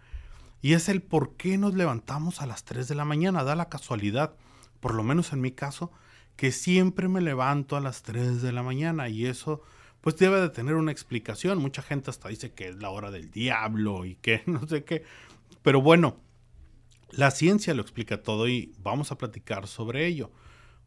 Y 0.62 0.74
es 0.74 0.90
el 0.90 1.02
por 1.02 1.38
qué 1.38 1.58
nos 1.58 1.76
levantamos 1.76 2.42
a 2.42 2.48
las 2.48 2.66
3 2.66 2.90
de 2.90 2.96
la 2.96 3.06
mañana. 3.06 3.46
Da 3.46 3.56
la 3.56 3.70
casualidad, 3.70 4.36
por 4.82 4.94
lo 4.94 5.04
menos 5.04 5.32
en 5.32 5.40
mi 5.40 5.52
caso, 5.52 5.94
que 6.36 6.52
siempre 6.52 7.08
me 7.08 7.22
levanto 7.22 7.78
a 7.78 7.80
las 7.80 8.04
3 8.04 8.42
de 8.42 8.52
la 8.52 8.64
mañana 8.64 9.08
y 9.08 9.28
eso 9.28 9.62
pues 10.06 10.18
debe 10.18 10.40
de 10.40 10.50
tener 10.50 10.76
una 10.76 10.92
explicación. 10.92 11.58
Mucha 11.58 11.82
gente 11.82 12.12
hasta 12.12 12.30
dice 12.30 12.54
que 12.54 12.68
es 12.70 12.76
la 12.76 12.92
hora 12.92 13.10
del 13.10 13.32
diablo 13.32 14.06
y 14.06 14.14
que 14.14 14.44
no 14.46 14.68
sé 14.68 14.84
qué. 14.84 15.04
Pero 15.64 15.82
bueno, 15.82 16.18
la 17.10 17.32
ciencia 17.32 17.74
lo 17.74 17.82
explica 17.82 18.22
todo 18.22 18.48
y 18.48 18.72
vamos 18.84 19.12
a 19.12 19.18
platicar 19.18 19.66
sobre 19.66 20.06
ello. 20.06 20.30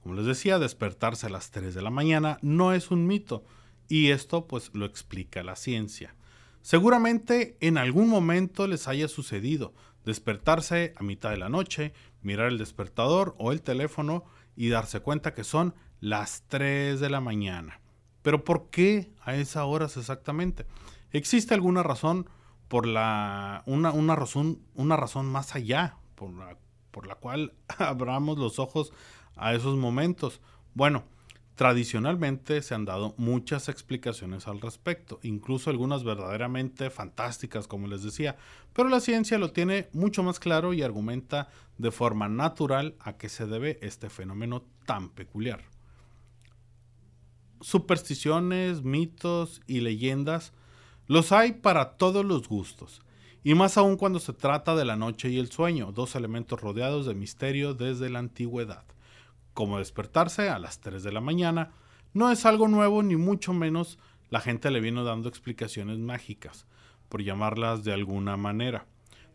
Como 0.05 0.15
les 0.15 0.25
decía, 0.25 0.61
despertarse 0.61 1.27
a 1.27 1.31
las 1.31 1.51
3 1.51 1.75
de 1.75 1.83
la 1.83 1.91
mañana 1.91 2.39
no 2.43 2.73
es 2.73 2.93
un 2.93 3.09
mito 3.09 3.43
y 3.89 4.11
esto 4.11 4.47
pues 4.47 4.71
lo 4.73 4.87
explica 4.87 5.43
la 5.43 5.57
ciencia. 5.57 6.15
Seguramente 6.63 7.57
en 7.59 7.77
algún 7.77 8.09
momento 8.09 8.69
les 8.69 8.87
haya 8.87 9.09
sucedido 9.09 9.75
despertarse 10.05 10.95
a 10.95 11.03
mitad 11.03 11.31
de 11.31 11.39
la 11.39 11.49
noche, 11.49 11.93
mirar 12.23 12.47
el 12.47 12.59
despertador 12.59 13.35
o 13.37 13.51
el 13.51 13.63
teléfono 13.63 14.25
y 14.55 14.69
darse 14.69 15.01
cuenta 15.01 15.35
que 15.35 15.43
son 15.43 15.75
las 15.99 16.45
3 16.47 17.01
de 17.01 17.11
la 17.11 17.21
mañana. 17.21 17.81
Pero 18.29 18.45
¿por 18.45 18.69
qué 18.69 19.11
a 19.23 19.37
esas 19.37 19.65
horas 19.65 19.97
exactamente? 19.97 20.67
¿Existe 21.13 21.55
alguna 21.55 21.83
razón 21.83 22.29
por 22.69 22.87
la 22.87 23.63
una, 23.65 23.91
una 23.91 24.17
razón 24.17 24.61
una 24.75 24.99
razón 24.99 25.25
más 25.25 25.55
allá 25.55 25.97
por 26.15 26.35
la, 26.35 26.59
por 26.91 27.07
la 27.07 27.15
cual 27.15 27.55
abramos 27.79 28.37
los 28.37 28.59
ojos 28.59 28.93
a 29.35 29.55
esos 29.55 29.79
momentos? 29.79 30.43
Bueno, 30.75 31.05
tradicionalmente 31.55 32.61
se 32.61 32.75
han 32.75 32.85
dado 32.85 33.15
muchas 33.17 33.71
explicaciones 33.71 34.47
al 34.47 34.61
respecto, 34.61 35.21
incluso 35.23 35.71
algunas 35.71 36.05
verdaderamente 36.05 36.91
fantásticas, 36.91 37.67
como 37.67 37.87
les 37.87 38.03
decía, 38.03 38.37
pero 38.75 38.91
la 38.91 39.01
ciencia 39.01 39.39
lo 39.39 39.53
tiene 39.53 39.89
mucho 39.95 40.23
más 40.23 40.39
claro 40.39 40.75
y 40.75 40.83
argumenta 40.83 41.49
de 41.79 41.91
forma 41.91 42.29
natural 42.29 42.95
a 43.01 43.17
qué 43.17 43.31
se 43.31 43.47
debe 43.47 43.79
este 43.81 44.11
fenómeno 44.11 44.67
tan 44.85 45.09
peculiar 45.09 45.78
supersticiones, 47.61 48.83
mitos 48.83 49.61
y 49.67 49.81
leyendas 49.81 50.53
los 51.09 51.33
hay 51.33 51.53
para 51.53 51.97
todos 51.97 52.25
los 52.25 52.49
gustos, 52.49 53.01
y 53.43 53.55
más 53.55 53.79
aún 53.79 53.97
cuando 53.97 54.21
se 54.21 54.35
trata 54.35 54.77
de 54.77 54.85
la 54.85 54.97
noche 54.97 55.31
y 55.31 55.39
el 55.39 55.51
sueño, 55.51 55.91
dos 55.91 56.15
elementos 56.15 56.61
rodeados 56.61 57.07
de 57.07 57.15
misterio 57.15 57.73
desde 57.73 58.11
la 58.11 58.19
antigüedad. 58.19 58.85
Como 59.55 59.79
despertarse 59.79 60.51
a 60.51 60.59
las 60.59 60.81
3 60.81 61.03
de 61.03 61.13
la 61.13 61.23
mañana, 61.23 61.73
no 62.13 62.31
es 62.31 62.45
algo 62.45 62.69
nuevo 62.69 63.03
ni 63.03 63.17
mucho 63.17 63.55
menos 63.55 63.99
la 64.29 64.41
gente 64.41 64.71
le 64.71 64.81
vino 64.81 65.03
dando 65.03 65.31
explicaciones 65.31 65.99
mágicas, 65.99 66.67
por 67.09 67.23
llamarlas 67.23 67.85
de 67.85 67.95
alguna 67.95 68.37
manera. 68.37 68.87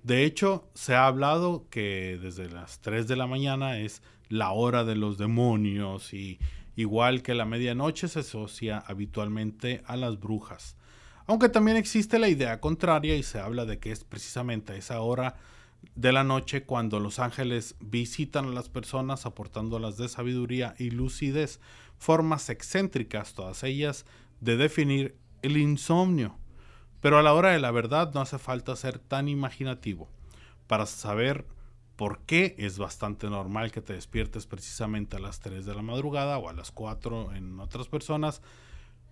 De 0.03 0.25
hecho, 0.25 0.69
se 0.75 0.93
ha 0.93 1.07
hablado 1.07 1.65
que 1.71 2.19
desde 2.21 2.49
las 2.49 2.81
3 2.81 3.07
de 3.07 3.15
la 3.15 3.25
mañana 3.25 3.79
es 3.79 4.03
la 4.29 4.51
hora 4.51 4.83
de 4.83 4.95
los 4.95 5.17
demonios 5.17 6.13
y 6.13 6.39
igual 6.75 7.21
que 7.21 7.33
la 7.33 7.45
medianoche 7.45 8.07
se 8.07 8.19
asocia 8.19 8.79
habitualmente 8.79 9.83
a 9.85 9.95
las 9.95 10.19
brujas. 10.19 10.75
Aunque 11.25 11.49
también 11.49 11.77
existe 11.77 12.19
la 12.19 12.27
idea 12.27 12.59
contraria 12.59 13.15
y 13.15 13.23
se 13.23 13.39
habla 13.39 13.65
de 13.65 13.79
que 13.79 13.91
es 13.91 14.03
precisamente 14.03 14.73
a 14.73 14.75
esa 14.75 14.99
hora 15.01 15.35
de 15.95 16.11
la 16.11 16.23
noche 16.23 16.63
cuando 16.63 16.99
los 16.99 17.19
ángeles 17.19 17.75
visitan 17.79 18.45
a 18.45 18.51
las 18.51 18.69
personas 18.69 19.25
aportándolas 19.25 19.97
de 19.97 20.09
sabiduría 20.09 20.75
y 20.77 20.91
lucidez, 20.91 21.59
formas 21.97 22.49
excéntricas 22.49 23.33
todas 23.33 23.63
ellas 23.63 24.05
de 24.41 24.57
definir 24.57 25.15
el 25.41 25.57
insomnio. 25.57 26.37
Pero 26.99 27.17
a 27.17 27.23
la 27.23 27.33
hora 27.33 27.51
de 27.51 27.59
la 27.59 27.71
verdad 27.71 28.13
no 28.13 28.21
hace 28.21 28.39
falta 28.39 28.75
ser 28.75 28.97
tan 28.99 29.27
imaginativo 29.27 30.09
para 30.67 30.85
saber 30.85 31.45
por 31.95 32.19
qué 32.21 32.55
es 32.57 32.77
bastante 32.77 33.29
normal 33.29 33.71
que 33.71 33.81
te 33.81 33.93
despiertes 33.93 34.47
precisamente 34.47 35.17
a 35.17 35.19
las 35.19 35.39
3 35.39 35.65
de 35.65 35.75
la 35.75 35.81
madrugada 35.81 36.37
o 36.37 36.49
a 36.49 36.53
las 36.53 36.71
4 36.71 37.33
en 37.33 37.59
otras 37.59 37.87
personas 37.87 38.41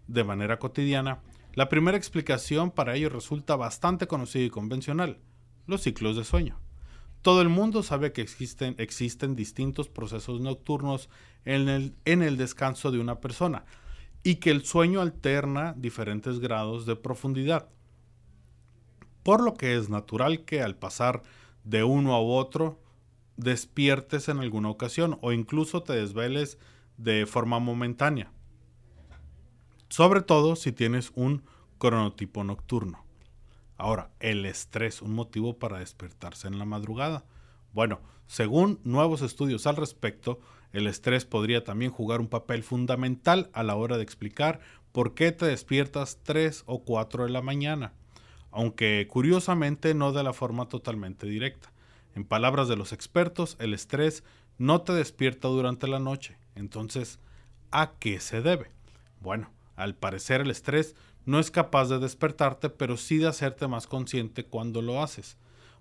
de 0.07 0.23
manera 0.23 0.59
cotidiana, 0.59 1.19
la 1.53 1.69
primera 1.69 1.97
explicación 1.97 2.71
para 2.71 2.95
ello 2.95 3.09
resulta 3.09 3.55
bastante 3.55 4.07
conocida 4.07 4.43
y 4.43 4.49
convencional, 4.49 5.19
los 5.67 5.81
ciclos 5.81 6.15
de 6.15 6.23
sueño. 6.23 6.59
Todo 7.21 7.41
el 7.41 7.49
mundo 7.49 7.83
sabe 7.83 8.13
que 8.13 8.21
existen, 8.21 9.35
distintos 9.35 9.89
procesos 9.89 10.41
nocturnos 10.41 11.09
en 11.45 11.69
el, 11.69 11.95
en 12.05 12.23
el 12.23 12.35
descanso 12.35 12.91
de 12.91 12.99
una 12.99 13.19
persona 13.19 13.65
y 14.23 14.35
que 14.35 14.49
el 14.49 14.65
sueño 14.65 15.01
alterna 15.01 15.75
diferentes 15.77 16.39
grados 16.39 16.85
de 16.85 16.95
profundidad. 16.95 17.69
Por 19.23 19.43
lo 19.43 19.53
que 19.53 19.75
es 19.75 19.89
natural 19.89 20.45
que 20.45 20.63
al 20.63 20.75
pasar 20.75 21.21
de 21.63 21.83
uno 21.83 22.13
a 22.13 22.19
otro, 22.19 22.79
despiertes 23.37 24.29
en 24.29 24.39
alguna 24.39 24.69
ocasión 24.69 25.17
o 25.21 25.31
incluso 25.31 25.83
te 25.83 25.93
desveles 25.93 26.57
de 26.97 27.25
forma 27.25 27.59
momentánea. 27.59 28.31
Sobre 29.89 30.21
todo 30.21 30.55
si 30.55 30.71
tienes 30.71 31.11
un 31.15 31.43
cronotipo 31.77 32.43
nocturno. 32.43 33.03
Ahora, 33.77 34.11
el 34.19 34.45
estrés, 34.45 35.01
un 35.01 35.13
motivo 35.13 35.57
para 35.57 35.79
despertarse 35.79 36.47
en 36.47 36.59
la 36.59 36.65
madrugada. 36.65 37.25
Bueno, 37.73 37.99
según 38.27 38.79
nuevos 38.83 39.21
estudios 39.21 39.65
al 39.65 39.75
respecto, 39.75 40.39
el 40.71 40.87
estrés 40.87 41.25
podría 41.25 41.63
también 41.63 41.91
jugar 41.91 42.21
un 42.21 42.27
papel 42.27 42.63
fundamental 42.63 43.49
a 43.53 43.63
la 43.63 43.75
hora 43.75 43.97
de 43.97 44.03
explicar 44.03 44.61
por 44.91 45.15
qué 45.15 45.31
te 45.31 45.47
despiertas 45.47 46.19
3 46.23 46.63
o 46.67 46.83
4 46.83 47.25
de 47.25 47.31
la 47.31 47.41
mañana 47.41 47.93
aunque 48.51 49.07
curiosamente 49.09 49.93
no 49.93 50.11
de 50.11 50.23
la 50.23 50.33
forma 50.33 50.67
totalmente 50.67 51.27
directa. 51.27 51.71
En 52.15 52.25
palabras 52.25 52.67
de 52.67 52.75
los 52.75 52.91
expertos, 52.91 53.55
el 53.59 53.73
estrés 53.73 54.23
no 54.57 54.81
te 54.81 54.93
despierta 54.93 55.47
durante 55.47 55.87
la 55.87 55.99
noche. 55.99 56.37
Entonces, 56.55 57.19
¿a 57.71 57.93
qué 57.99 58.19
se 58.19 58.41
debe? 58.41 58.71
Bueno, 59.21 59.49
al 59.75 59.95
parecer 59.95 60.41
el 60.41 60.51
estrés 60.51 60.95
no 61.25 61.39
es 61.39 61.51
capaz 61.51 61.87
de 61.87 61.99
despertarte, 61.99 62.69
pero 62.69 62.97
sí 62.97 63.17
de 63.17 63.27
hacerte 63.27 63.67
más 63.67 63.87
consciente 63.87 64.43
cuando 64.45 64.81
lo 64.81 65.01
haces. 65.01 65.37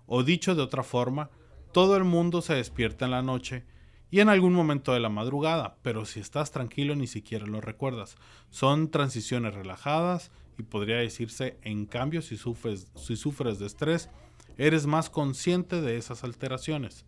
O 0.07 0.23
dicho 0.23 0.55
de 0.55 0.61
otra 0.61 0.83
forma, 0.83 1.29
todo 1.71 1.97
el 1.97 2.03
mundo 2.03 2.41
se 2.41 2.53
despierta 2.53 3.05
en 3.05 3.11
la 3.11 3.21
noche 3.21 3.65
y 4.09 4.19
en 4.19 4.29
algún 4.29 4.53
momento 4.53 4.93
de 4.93 4.99
la 4.99 5.09
madrugada, 5.09 5.77
pero 5.81 6.05
si 6.05 6.19
estás 6.19 6.51
tranquilo 6.51 6.95
ni 6.95 7.07
siquiera 7.07 7.45
lo 7.45 7.61
recuerdas. 7.61 8.17
Son 8.49 8.91
transiciones 8.91 9.53
relajadas 9.53 10.31
y 10.57 10.63
podría 10.63 10.97
decirse, 10.97 11.57
en 11.61 11.85
cambio, 11.85 12.21
si 12.21 12.37
sufres, 12.37 12.87
si 12.95 13.15
sufres 13.15 13.59
de 13.59 13.67
estrés, 13.67 14.09
eres 14.57 14.85
más 14.85 15.09
consciente 15.09 15.81
de 15.81 15.97
esas 15.97 16.23
alteraciones. 16.23 17.05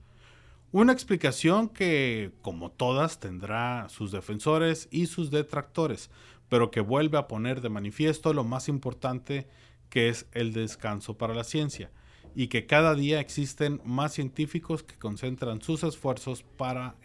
Una 0.72 0.92
explicación 0.92 1.70
que, 1.70 2.32
como 2.42 2.72
todas, 2.72 3.20
tendrá 3.20 3.88
sus 3.90 4.12
defensores 4.12 4.88
y 4.90 5.06
sus 5.06 5.30
detractores, 5.30 6.10
pero 6.50 6.72
que 6.72 6.82
vuelve 6.82 7.18
a 7.20 7.28
poner 7.28 7.62
de 7.62 7.70
manifiesto 7.70 8.34
lo 8.34 8.44
más 8.44 8.68
importante 8.68 9.48
que 9.90 10.10
es 10.10 10.26
el 10.32 10.54
descanso 10.54 11.16
para 11.16 11.36
la 11.36 11.44
ciencia, 11.44 11.92
y 12.34 12.48
que 12.48 12.66
cada 12.66 12.96
día 12.96 13.20
existen 13.20 13.82
más 13.86 14.14
científicos 14.14 14.82
que 14.82 14.98
concentran 14.98 15.62
sus 15.62 15.84
esfuerzos 15.84 16.42
para 16.42 16.96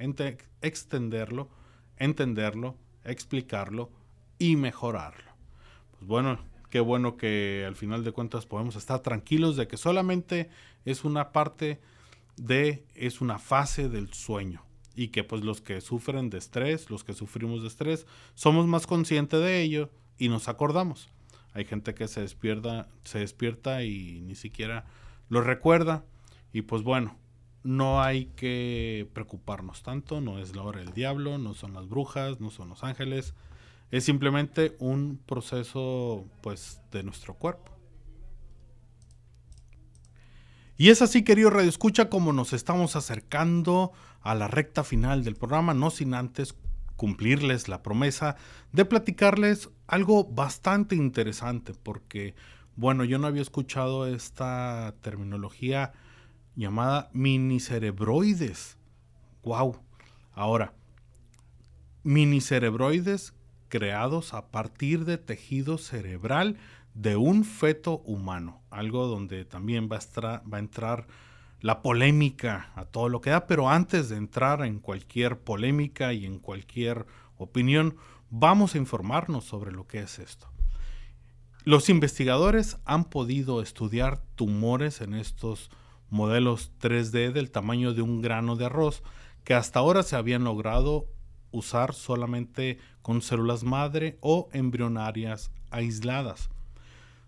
extenderlo, 0.63 1.51
entenderlo, 1.99 2.77
explicarlo 3.05 3.91
y 4.39 4.57
mejorarlo. 4.57 5.28
Pues 5.99 6.09
bueno, 6.09 6.39
qué 6.71 6.81
bueno 6.81 7.17
que 7.17 7.65
al 7.67 7.77
final 7.77 8.05
de 8.05 8.13
cuentas 8.13 8.47
podemos 8.47 8.77
estar 8.77 9.01
tranquilos 9.01 9.57
de 9.57 9.67
que 9.67 9.77
solamente 9.77 10.49
es 10.85 11.05
una 11.05 11.33
parte 11.33 11.81
de, 12.37 12.85
es 12.95 13.21
una 13.21 13.39
fase 13.39 13.89
del 13.89 14.13
sueño 14.13 14.63
y 14.95 15.09
que 15.09 15.25
pues 15.25 15.43
los 15.43 15.61
que 15.61 15.81
sufren 15.81 16.31
de 16.31 16.39
estrés, 16.39 16.91
los 16.91 17.05
que 17.05 17.15
sufrimos 17.15 17.63
de 17.63 17.69
estrés, 17.69 18.07
somos 18.35 18.67
más 18.67 18.87
conscientes 18.87 19.41
de 19.41 19.63
ello 19.63 19.91
y 20.19 20.29
nos 20.29 20.49
acordamos. 20.49 21.09
Hay 21.53 21.65
gente 21.65 21.95
que 21.95 22.09
se 22.09 22.21
despierta, 22.21 22.89
se 23.05 23.21
despierta 23.21 23.83
y 23.83 24.21
ni 24.21 24.35
siquiera 24.35 24.87
lo 25.29 25.41
recuerda. 25.41 26.05
Y 26.53 26.63
pues 26.63 26.83
bueno, 26.83 27.17
no 27.63 28.03
hay 28.03 28.27
que 28.37 29.09
preocuparnos 29.13 29.83
tanto, 29.83 30.21
no 30.21 30.39
es 30.39 30.55
la 30.55 30.63
hora 30.63 30.81
del 30.81 30.93
diablo, 30.93 31.39
no 31.39 31.55
son 31.55 31.75
las 31.75 31.89
brujas, 31.89 32.41
no 32.41 32.51
son 32.51 32.69
los 32.69 32.85
ángeles, 32.85 33.35
es 33.91 34.05
simplemente 34.05 34.77
un 34.79 35.21
proceso 35.25 36.27
pues 36.43 36.81
de 36.91 37.03
nuestro 37.03 37.35
cuerpo. 37.35 37.73
Y 40.77 40.91
es 40.91 41.03
así, 41.03 41.25
querido 41.25 41.51
Radio 41.51 41.69
Escucha, 41.69 42.09
como 42.09 42.33
nos 42.33 42.53
estamos 42.53 42.95
acercando 42.95 43.93
a 44.21 44.35
la 44.35 44.47
recta 44.47 44.85
final 44.85 45.25
del 45.25 45.35
programa, 45.35 45.75
no 45.75 45.91
sin 45.91 46.15
antes 46.15 46.55
cumplirles 46.95 47.69
la 47.69 47.83
promesa 47.83 48.37
de 48.73 48.85
platicarles 48.85 49.71
algo 49.87 50.25
bastante 50.25 50.95
interesante, 50.95 51.73
porque, 51.75 52.35
bueno, 52.77 53.05
yo 53.05 53.19
no 53.19 53.27
había 53.27 53.43
escuchado 53.43 54.07
esta 54.07 54.95
terminología 55.01 55.93
llamada 56.55 57.11
minicerebroides. 57.13 58.79
¡Wow! 59.43 59.81
Ahora, 60.33 60.75
minicerebroides 62.05 63.35
creados 63.69 64.35
a 64.35 64.51
partir 64.51 65.05
de 65.05 65.19
tejido 65.19 65.79
cerebral 65.79 66.57
de 66.95 67.17
un 67.17 67.45
feto 67.45 67.99
humano, 68.01 68.61
algo 68.71 69.07
donde 69.07 69.45
también 69.45 69.89
va 69.91 69.99
a, 69.99 70.59
entrar 70.59 71.07
la 71.61 71.83
polémica 71.83 72.73
a 72.75 72.85
todo 72.85 73.09
lo 73.09 73.21
que 73.21 73.31
da, 73.31 73.47
pero 73.47 73.69
antes 73.69 74.09
de 74.09 74.17
entrar 74.17 74.65
en 74.65 74.81
cualquier 74.81 75.39
polémica 75.39 76.13
y 76.13 76.27
en 76.27 76.39
cualquier 76.39 77.07
opinión, 77.37 77.97
vamos 78.31 78.75
a 78.75 78.79
informarnos 78.79 79.45
sobre 79.45 79.73
lo 79.73 79.87
que 79.87 80.01
es 80.01 80.19
esto. 80.19 80.49
Los 81.65 81.89
investigadores 81.89 82.79
han 82.85 83.05
podido 83.05 83.61
estudiar 83.63 84.23
tumores 84.35 85.01
en 85.01 85.15
estos 85.15 85.71
modelos 86.09 86.73
3D 86.81 87.33
del 87.33 87.51
tamaño 87.51 87.93
de 87.93 88.03
un 88.03 88.23
grano 88.23 88.57
de 88.57 88.67
arroz 88.67 89.03
que 89.45 89.55
hasta 89.55 89.79
ahora 89.79 90.03
se 90.03 90.17
habían 90.17 90.45
logrado 90.45 91.07
usar 91.51 91.95
solamente 91.95 92.79
con 93.03 93.23
células 93.23 93.65
madre 93.65 94.19
o 94.21 94.49
embrionarias 94.53 95.51
aisladas. 95.71 96.51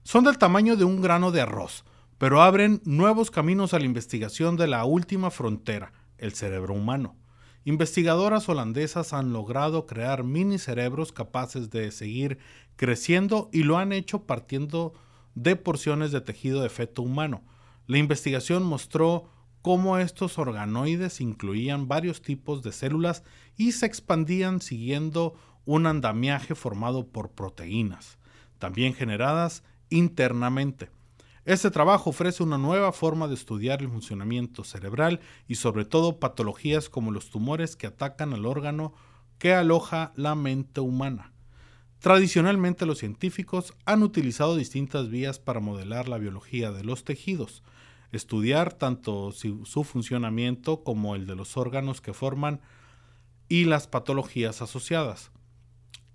Son 0.02 0.24
del 0.24 0.38
tamaño 0.38 0.76
de 0.76 0.84
un 0.84 1.00
grano 1.00 1.30
de 1.30 1.40
arroz, 1.40 1.84
pero 2.18 2.42
abren 2.42 2.80
nuevos 2.84 3.30
caminos 3.30 3.72
a 3.72 3.78
la 3.78 3.84
investigación 3.84 4.56
de 4.56 4.66
la 4.66 4.84
última 4.84 5.30
frontera, 5.30 5.92
el 6.18 6.32
cerebro 6.34 6.74
humano. 6.74 7.16
Investigadoras 7.64 8.48
holandesas 8.48 9.12
han 9.12 9.32
logrado 9.32 9.86
crear 9.86 10.24
mini 10.24 10.58
cerebros 10.58 11.12
capaces 11.12 11.70
de 11.70 11.90
seguir 11.90 12.38
creciendo 12.76 13.50
y 13.52 13.62
lo 13.62 13.76
han 13.76 13.92
hecho 13.92 14.24
partiendo 14.24 14.94
de 15.34 15.56
porciones 15.56 16.12
de 16.12 16.22
tejido 16.22 16.62
de 16.62 16.70
feto 16.70 17.02
humano. 17.02 17.42
La 17.86 17.98
investigación 17.98 18.62
mostró 18.62 19.28
cómo 19.62 19.98
estos 19.98 20.38
organoides 20.38 21.20
incluían 21.20 21.88
varios 21.88 22.22
tipos 22.22 22.62
de 22.62 22.72
células 22.72 23.22
y 23.56 23.72
se 23.72 23.86
expandían 23.86 24.60
siguiendo 24.60 25.34
un 25.64 25.86
andamiaje 25.86 26.54
formado 26.54 27.06
por 27.06 27.30
proteínas, 27.30 28.18
también 28.58 28.94
generadas 28.94 29.62
internamente. 29.90 30.90
Este 31.44 31.70
trabajo 31.70 32.10
ofrece 32.10 32.42
una 32.42 32.58
nueva 32.58 32.92
forma 32.92 33.26
de 33.26 33.34
estudiar 33.34 33.80
el 33.80 33.88
funcionamiento 33.88 34.62
cerebral 34.62 35.20
y 35.48 35.56
sobre 35.56 35.84
todo 35.84 36.20
patologías 36.20 36.88
como 36.88 37.10
los 37.10 37.30
tumores 37.30 37.76
que 37.76 37.86
atacan 37.86 38.32
al 38.34 38.46
órgano 38.46 38.94
que 39.38 39.54
aloja 39.54 40.12
la 40.16 40.34
mente 40.34 40.80
humana. 40.80 41.32
Tradicionalmente 41.98 42.86
los 42.86 42.98
científicos 42.98 43.74
han 43.84 44.02
utilizado 44.02 44.56
distintas 44.56 45.08
vías 45.10 45.38
para 45.38 45.60
modelar 45.60 46.08
la 46.08 46.18
biología 46.18 46.72
de 46.72 46.84
los 46.84 47.04
tejidos, 47.04 47.62
estudiar 48.12 48.72
tanto 48.72 49.32
su 49.32 49.84
funcionamiento 49.84 50.82
como 50.82 51.14
el 51.14 51.26
de 51.26 51.36
los 51.36 51.56
órganos 51.56 52.00
que 52.00 52.12
forman 52.12 52.60
y 53.48 53.64
las 53.64 53.86
patologías 53.86 54.62
asociadas 54.62 55.30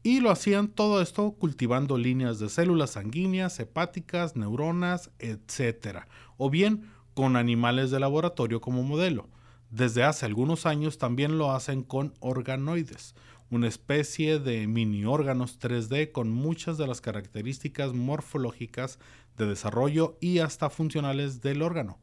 y 0.05 0.19
lo 0.19 0.29
hacían 0.29 0.67
todo 0.67 1.01
esto 1.01 1.31
cultivando 1.31 1.97
líneas 1.97 2.37
de 2.37 2.47
células 2.47 2.91
sanguíneas, 2.91 3.59
hepáticas, 3.59 4.35
neuronas, 4.35 5.09
etc. 5.17 6.01
O 6.37 6.51
bien 6.51 6.91
con 7.15 7.35
animales 7.35 7.89
de 7.89 7.99
laboratorio 7.99 8.61
como 8.61 8.83
modelo. 8.83 9.29
Desde 9.71 10.03
hace 10.03 10.27
algunos 10.27 10.67
años 10.67 10.99
también 10.99 11.39
lo 11.39 11.53
hacen 11.53 11.81
con 11.81 12.13
organoides, 12.19 13.15
una 13.49 13.67
especie 13.67 14.39
de 14.39 14.67
mini 14.67 15.05
órganos 15.05 15.59
3D 15.59 16.11
con 16.11 16.29
muchas 16.31 16.77
de 16.77 16.87
las 16.87 17.01
características 17.01 17.93
morfológicas 17.93 18.99
de 19.37 19.45
desarrollo 19.45 20.17
y 20.19 20.39
hasta 20.39 20.69
funcionales 20.69 21.41
del 21.41 21.61
órgano. 21.61 21.99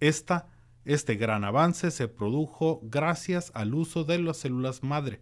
Esta, 0.00 0.48
este 0.84 1.16
gran 1.16 1.44
avance 1.44 1.90
se 1.90 2.08
produjo 2.08 2.80
gracias 2.82 3.50
al 3.54 3.74
uso 3.74 4.04
de 4.04 4.18
las 4.18 4.36
células 4.36 4.82
madre, 4.82 5.20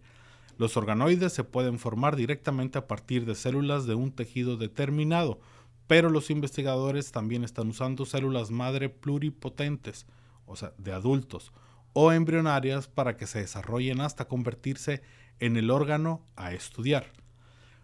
los 0.57 0.77
organoides 0.77 1.33
se 1.33 1.43
pueden 1.43 1.79
formar 1.79 2.15
directamente 2.15 2.77
a 2.77 2.87
partir 2.87 3.25
de 3.25 3.35
células 3.35 3.85
de 3.85 3.95
un 3.95 4.11
tejido 4.11 4.55
determinado, 4.55 5.39
pero 5.85 6.09
los 6.09 6.29
investigadores 6.29 7.11
también 7.11 7.43
están 7.43 7.67
usando 7.67 8.05
células 8.05 8.51
madre 8.51 8.87
pluripotentes, 8.87 10.05
o 10.45 10.55
sea, 10.55 10.73
de 10.77 10.93
adultos, 10.93 11.51
o 11.91 12.13
embrionarias 12.13 12.87
para 12.87 13.17
que 13.17 13.27
se 13.27 13.39
desarrollen 13.39 13.99
hasta 13.99 14.29
convertirse 14.29 14.93
en 14.93 15.01
el 15.39 15.69
órgano 15.69 16.21
a 16.35 16.53
estudiar. 16.53 17.11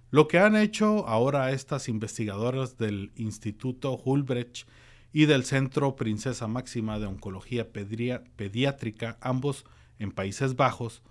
Lo 0.10 0.28
que 0.28 0.40
han 0.40 0.56
hecho 0.56 1.08
ahora 1.08 1.52
estas 1.52 1.88
investigadoras 1.88 2.78
del 2.78 3.12
Instituto 3.16 3.94
Hulbrecht 3.94 4.68
y 5.14 5.26
del 5.26 5.46
Centro 5.46 5.96
Princesa 5.96 6.48
Máxima 6.48 7.00
de 7.00 7.06
Oncología 7.06 7.72
Pediátrica, 7.72 9.18
ambos 9.22 9.66
en 10.00 10.12
Países 10.12 10.56
Bajos, 10.56 11.02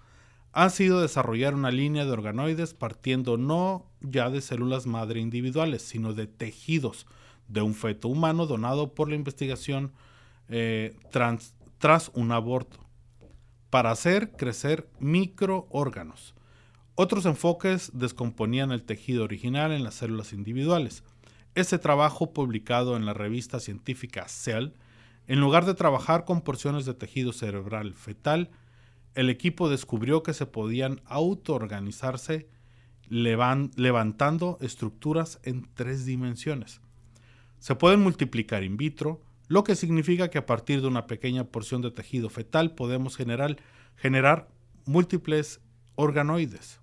ha 0.53 0.69
sido 0.71 1.01
desarrollar 1.01 1.55
una 1.55 1.71
línea 1.71 2.05
de 2.05 2.11
organoides 2.11 2.75
partiendo 2.75 3.37
no 3.37 3.87
ya 4.01 4.31
de 4.31 4.41
células 4.41 4.87
madre 4.87 5.21
individuales, 5.21 5.83
sino 5.83 6.13
de 6.13 6.27
tejidos 6.27 7.07
de 7.49 7.63
un 7.63 7.75
feto 7.75 8.09
humano 8.09 8.47
donado 8.47 8.95
por 8.95 9.09
la 9.09 9.15
investigación 9.15 9.93
eh, 10.49 10.97
tras 11.11 12.11
un 12.15 12.33
aborto, 12.33 12.79
para 13.71 13.93
hacer 13.93 14.33
crecer 14.33 14.89
microórganos. 14.99 16.35
Otros 16.97 17.25
enfoques 17.25 17.93
descomponían 17.95 18.73
el 18.73 18.83
tejido 18.83 19.25
original 19.25 19.73
en 19.73 19.85
las 19.85 19.95
células 19.95 20.33
individuales. 20.33 21.03
Este 21.55 21.79
trabajo, 21.79 22.33
publicado 22.33 22.97
en 22.97 23.07
la 23.07 23.15
revista 23.15 23.59
científica 23.59 24.29
Cell, 24.29 24.73
en 25.27 25.41
lugar 25.41 25.65
de 25.65 25.75
trabajar 25.75 26.25
con 26.25 26.43
porciones 26.43 26.85
de 26.85 26.95
tejido 26.95 27.33
cerebral 27.33 27.95
fetal, 27.95 28.51
el 29.15 29.31
equipo 29.31 29.69
descubrió 29.69 30.23
que 30.23 30.35
se 30.35 30.47
podían 30.47 31.01
autoorganizarse 31.07 32.49
levantando 33.09 34.59
estructuras 34.61 35.41
en 35.43 35.69
tres 35.75 36.07
dimensiones. 36.07 36.81
Se 37.59 37.75
pueden 37.75 38.01
multiplicar 38.01 38.63
in 38.63 38.77
vitro, 38.77 39.21
lo 39.51 39.65
que 39.65 39.75
significa 39.75 40.31
que 40.31 40.39
a 40.39 40.47
partir 40.47 40.81
de 40.81 40.87
una 40.87 41.09
pequeña 41.09 41.43
porción 41.43 41.83
de 41.83 41.91
tejido 41.91 42.31
fetal 42.31 42.77
podemos 42.77 43.17
generar, 43.17 43.57
generar 43.97 44.49
múltiples 44.85 45.61
organoides. 45.97 46.79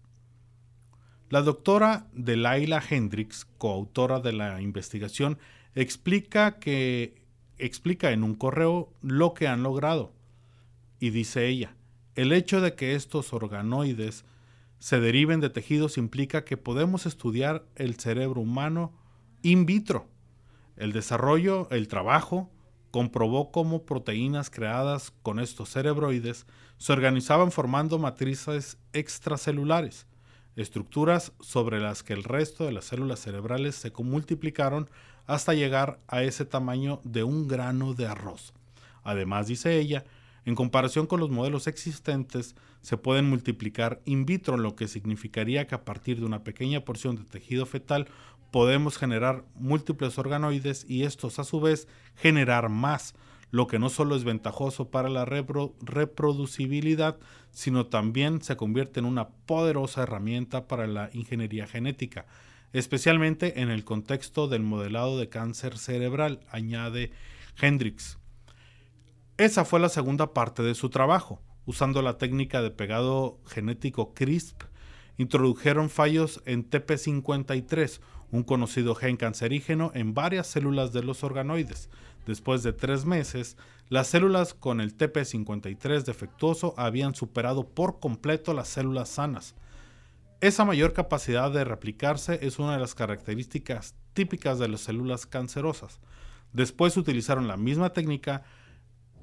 La 1.29 1.41
doctora 1.43 2.07
Delaila 2.11 2.83
Hendricks, 2.85 3.45
coautora 3.57 4.19
de 4.19 4.33
la 4.33 4.61
investigación, 4.61 5.39
explica 5.75 6.59
que 6.59 7.21
explica 7.57 8.11
en 8.11 8.25
un 8.25 8.35
correo 8.35 8.91
lo 9.01 9.33
que 9.33 9.47
han 9.47 9.63
logrado. 9.63 10.11
Y 10.99 11.11
dice 11.11 11.47
ella, 11.47 11.73
el 12.15 12.33
hecho 12.33 12.59
de 12.59 12.75
que 12.75 12.95
estos 12.95 13.31
organoides 13.31 14.25
se 14.79 14.99
deriven 14.99 15.39
de 15.39 15.49
tejidos 15.49 15.97
implica 15.97 16.43
que 16.43 16.57
podemos 16.57 17.05
estudiar 17.05 17.65
el 17.77 17.95
cerebro 17.95 18.41
humano 18.41 18.91
in 19.41 19.65
vitro. 19.65 20.09
El 20.75 20.91
desarrollo, 20.91 21.69
el 21.71 21.87
trabajo, 21.87 22.51
comprobó 22.91 23.51
cómo 23.51 23.83
proteínas 23.83 24.49
creadas 24.49 25.13
con 25.21 25.39
estos 25.39 25.69
cerebroides 25.69 26.45
se 26.77 26.93
organizaban 26.93 27.51
formando 27.51 27.99
matrices 27.99 28.77
extracelulares, 28.93 30.07
estructuras 30.55 31.33
sobre 31.39 31.79
las 31.79 32.03
que 32.03 32.13
el 32.13 32.23
resto 32.23 32.65
de 32.65 32.71
las 32.71 32.85
células 32.85 33.19
cerebrales 33.19 33.75
se 33.75 33.91
multiplicaron 33.97 34.89
hasta 35.25 35.53
llegar 35.53 35.99
a 36.07 36.23
ese 36.23 36.45
tamaño 36.45 37.01
de 37.03 37.23
un 37.23 37.47
grano 37.47 37.93
de 37.93 38.07
arroz. 38.07 38.53
Además, 39.03 39.47
dice 39.47 39.77
ella, 39.77 40.05
en 40.45 40.55
comparación 40.55 41.07
con 41.07 41.19
los 41.19 41.29
modelos 41.29 41.67
existentes, 41.67 42.55
se 42.81 42.95
pueden 42.95 43.29
multiplicar 43.29 44.01
in 44.05 44.25
vitro, 44.25 44.55
lo 44.55 44.77
que 44.77 44.87
significaría 44.87 45.67
que 45.67 45.75
a 45.75 45.83
partir 45.83 46.19
de 46.19 46.25
una 46.25 46.45
pequeña 46.45 46.85
porción 46.85 47.17
de 47.17 47.25
tejido 47.25 47.65
fetal 47.65 48.07
podemos 48.51 48.97
generar 48.97 49.43
múltiples 49.55 50.17
organoides 50.17 50.85
y 50.87 51.03
estos 51.03 51.39
a 51.39 51.43
su 51.43 51.59
vez 51.59 51.87
generar 52.15 52.69
más, 52.69 53.15
lo 53.51 53.67
que 53.67 53.79
no 53.79 53.89
solo 53.89 54.15
es 54.15 54.23
ventajoso 54.23 54.89
para 54.89 55.09
la 55.09 55.25
reproducibilidad, 55.25 57.17
sino 57.51 57.85
también 57.85 58.41
se 58.41 58.57
convierte 58.57 58.99
en 58.99 59.05
una 59.05 59.29
poderosa 59.29 60.03
herramienta 60.03 60.67
para 60.67 60.87
la 60.87 61.09
ingeniería 61.13 61.65
genética, 61.67 62.25
especialmente 62.73 63.61
en 63.61 63.69
el 63.69 63.85
contexto 63.85 64.47
del 64.47 64.63
modelado 64.63 65.17
de 65.17 65.29
cáncer 65.29 65.77
cerebral, 65.77 66.41
añade 66.49 67.11
Hendrix. 67.59 68.17
Esa 69.37 69.65
fue 69.65 69.79
la 69.79 69.89
segunda 69.89 70.33
parte 70.33 70.63
de 70.63 70.75
su 70.75 70.89
trabajo. 70.89 71.41
Usando 71.65 72.01
la 72.01 72.17
técnica 72.17 72.61
de 72.61 72.71
pegado 72.71 73.39
genético 73.45 74.13
CRISP, 74.13 74.63
introdujeron 75.17 75.89
fallos 75.89 76.41
en 76.45 76.69
TP53, 76.69 77.99
un 78.31 78.43
conocido 78.43 78.95
gen 78.95 79.17
cancerígeno, 79.17 79.91
en 79.93 80.13
varias 80.13 80.47
células 80.47 80.93
de 80.93 81.03
los 81.03 81.23
organoides. 81.23 81.89
Después 82.25 82.63
de 82.63 82.73
tres 82.73 83.05
meses, 83.05 83.57
las 83.89 84.07
células 84.07 84.53
con 84.53 84.81
el 84.81 84.97
TP53 84.97 86.03
defectuoso 86.03 86.73
habían 86.77 87.15
superado 87.15 87.69
por 87.69 87.99
completo 87.99 88.53
las 88.53 88.67
células 88.67 89.09
sanas. 89.09 89.55
Esa 90.41 90.65
mayor 90.65 90.93
capacidad 90.93 91.51
de 91.51 91.63
replicarse 91.63 92.39
es 92.45 92.59
una 92.59 92.73
de 92.73 92.79
las 92.79 92.95
características 92.95 93.95
típicas 94.13 94.59
de 94.59 94.67
las 94.67 94.81
células 94.81 95.25
cancerosas. 95.25 95.99
Después 96.53 96.97
utilizaron 96.97 97.47
la 97.47 97.57
misma 97.57 97.93
técnica 97.93 98.43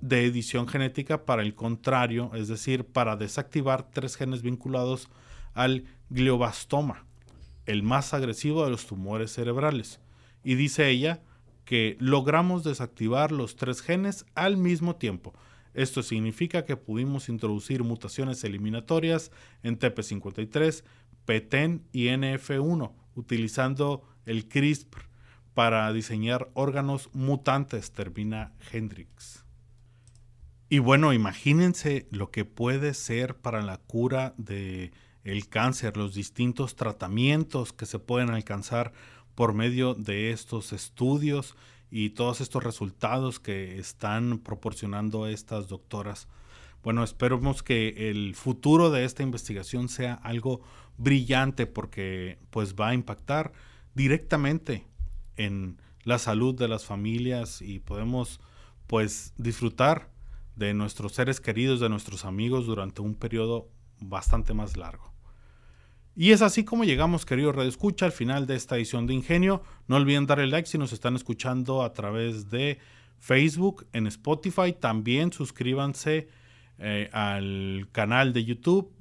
de 0.01 0.25
edición 0.25 0.67
genética 0.67 1.25
para 1.25 1.43
el 1.43 1.55
contrario, 1.55 2.31
es 2.35 2.49
decir, 2.49 2.85
para 2.85 3.17
desactivar 3.17 3.91
tres 3.91 4.17
genes 4.17 4.43
vinculados 4.43 5.09
al 5.55 5.85
glioblastoma, 6.11 7.07
el 7.67 7.83
más 7.83 8.15
agresivo 8.15 8.65
de 8.65 8.71
los 8.71 8.87
tumores 8.87 9.33
cerebrales. 9.33 10.01
Y 10.43 10.55
dice 10.55 10.89
ella 10.89 11.23
que 11.65 11.97
logramos 11.99 12.65
desactivar 12.65 13.33
los 13.33 13.57
tres 13.57 13.81
genes 13.81 14.27
al 14.35 14.57
mismo 14.57 14.97
tiempo. 14.97 15.35
Esto 15.73 16.03
significa 16.03 16.65
que 16.65 16.77
pudimos 16.77 17.29
introducir 17.29 17.83
mutaciones 17.83 18.45
eliminatorias 18.45 19.33
en 19.63 19.79
TP53, 19.79 20.85
PTEN 21.25 21.83
y 21.93 22.07
NF1 22.07 22.93
utilizando 23.15 24.03
el 24.27 24.49
CRISPR 24.49 25.09
para 25.55 25.93
diseñar 25.93 26.51
órganos 26.55 27.11
mutantes, 27.13 27.93
termina 27.93 28.53
Hendrix. 28.73 29.45
Y 30.69 30.81
bueno, 30.81 31.13
imagínense 31.13 32.09
lo 32.11 32.31
que 32.31 32.45
puede 32.45 32.95
ser 32.95 33.37
para 33.37 33.63
la 33.63 33.79
cura 33.79 34.35
de 34.37 34.93
el 35.25 35.49
cáncer, 35.49 35.97
los 35.97 36.15
distintos 36.15 36.77
tratamientos 36.77 37.73
que 37.73 37.87
se 37.87 37.99
pueden 37.99 38.31
alcanzar 38.31 38.93
por 39.35 39.55
medio 39.55 39.95
de 39.95 40.31
estos 40.31 40.73
estudios 40.73 41.57
y 41.91 42.11
todos 42.11 42.41
estos 42.41 42.63
resultados 42.63 43.41
que 43.41 43.79
están 43.79 44.39
proporcionando 44.39 45.27
estas 45.27 45.69
doctoras. 45.69 46.29
Bueno, 46.83 47.03
esperemos 47.03 47.63
que 47.63 48.11
el 48.11 48.35
futuro 48.35 48.91
de 48.91 49.05
esta 49.05 49.23
investigación 49.23 49.89
sea 49.89 50.15
algo 50.15 50.61
brillante 50.99 51.67
porque 51.67 52.39
pues 52.51 52.75
va 52.75 52.89
a 52.89 52.95
impactar 52.95 53.53
directamente 53.95 54.87
en 55.37 55.81
la 56.03 56.19
salud 56.19 56.55
de 56.55 56.69
las 56.69 56.85
familias 56.85 57.63
y 57.63 57.79
podemos 57.79 58.41
pues 58.87 59.33
disfrutar 59.39 60.11
de 60.57 60.75
nuestros 60.75 61.13
seres 61.13 61.41
queridos, 61.41 61.81
de 61.81 61.89
nuestros 61.89 62.27
amigos 62.27 62.67
durante 62.67 63.01
un 63.01 63.15
periodo 63.15 63.69
bastante 64.01 64.53
más 64.53 64.77
largo. 64.77 65.14
Y 66.17 66.31
es 66.31 66.43
así 66.43 66.65
como 66.65 66.85
llegamos, 66.85 67.27
querido 67.27 67.51
Radio 67.51 67.69
Escucha, 67.69 68.07
al 68.07 68.13
final 68.13 68.47
de 68.47 68.55
esta 68.55 68.77
edición 68.77 69.09
de 69.09 69.15
Ingenio. 69.15 69.63
No 69.89 69.97
olviden 69.97 70.27
darle 70.27 70.47
like 70.47 70.69
si 70.69 70.79
nos 70.79 70.93
están 70.93 71.17
escuchando 71.17 71.83
a 71.83 71.93
través 71.93 72.51
de 72.51 72.79
Facebook, 73.19 73.87
en 73.93 74.07
Spotify. 74.07 74.73
También 74.79 75.33
suscríbanse 75.33 76.29
eh, 76.79 77.11
al 77.13 77.89
canal 77.91 78.33
de 78.33 78.45
YouTube 78.45 78.93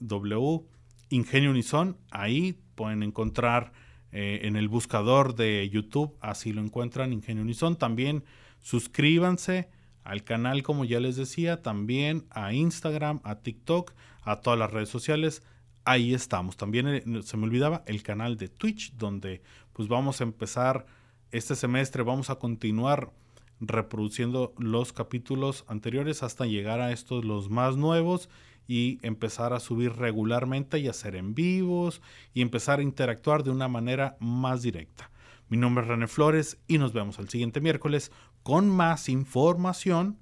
www.ingenio 0.00 1.50
Unison. 1.50 1.96
Ahí 2.10 2.58
pueden 2.74 3.04
encontrar 3.04 3.72
eh, 4.10 4.40
en 4.42 4.56
el 4.56 4.68
buscador 4.68 5.36
de 5.36 5.68
YouTube, 5.70 6.16
así 6.20 6.52
lo 6.52 6.62
encuentran, 6.62 7.12
Ingenio 7.12 7.44
Unison. 7.44 7.76
También 7.76 8.24
suscríbanse 8.60 9.68
al 10.02 10.24
canal, 10.24 10.64
como 10.64 10.84
ya 10.84 10.98
les 10.98 11.14
decía, 11.14 11.62
también 11.62 12.26
a 12.30 12.52
Instagram, 12.52 13.20
a 13.22 13.36
TikTok, 13.36 13.92
a 14.22 14.40
todas 14.40 14.58
las 14.58 14.72
redes 14.72 14.88
sociales. 14.88 15.42
Ahí 15.84 16.14
estamos. 16.14 16.56
También 16.56 16.88
eh, 16.88 17.02
se 17.22 17.36
me 17.36 17.44
olvidaba 17.44 17.82
el 17.86 18.02
canal 18.02 18.36
de 18.36 18.48
Twitch, 18.48 18.94
donde 18.94 19.42
pues 19.72 19.88
vamos 19.88 20.20
a 20.20 20.24
empezar 20.24 20.86
este 21.30 21.54
semestre, 21.54 22.02
vamos 22.02 22.30
a 22.30 22.36
continuar 22.36 23.12
reproduciendo 23.60 24.54
los 24.58 24.92
capítulos 24.92 25.64
anteriores 25.68 26.22
hasta 26.22 26.46
llegar 26.46 26.80
a 26.80 26.92
estos 26.92 27.24
los 27.24 27.50
más 27.50 27.76
nuevos 27.76 28.28
y 28.66 28.98
empezar 29.02 29.52
a 29.52 29.60
subir 29.60 29.92
regularmente 29.92 30.78
y 30.78 30.88
hacer 30.88 31.16
en 31.16 31.34
vivos 31.34 32.00
y 32.32 32.40
empezar 32.40 32.78
a 32.78 32.82
interactuar 32.82 33.44
de 33.44 33.50
una 33.50 33.68
manera 33.68 34.16
más 34.20 34.62
directa. 34.62 35.10
Mi 35.48 35.56
nombre 35.56 35.84
es 35.84 35.88
René 35.88 36.06
Flores 36.06 36.58
y 36.66 36.78
nos 36.78 36.92
vemos 36.92 37.18
el 37.18 37.28
siguiente 37.28 37.60
miércoles 37.60 38.10
con 38.42 38.68
más 38.68 39.08
información. 39.08 40.18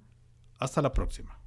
Hasta 0.58 0.82
la 0.82 0.92
próxima. 0.92 1.41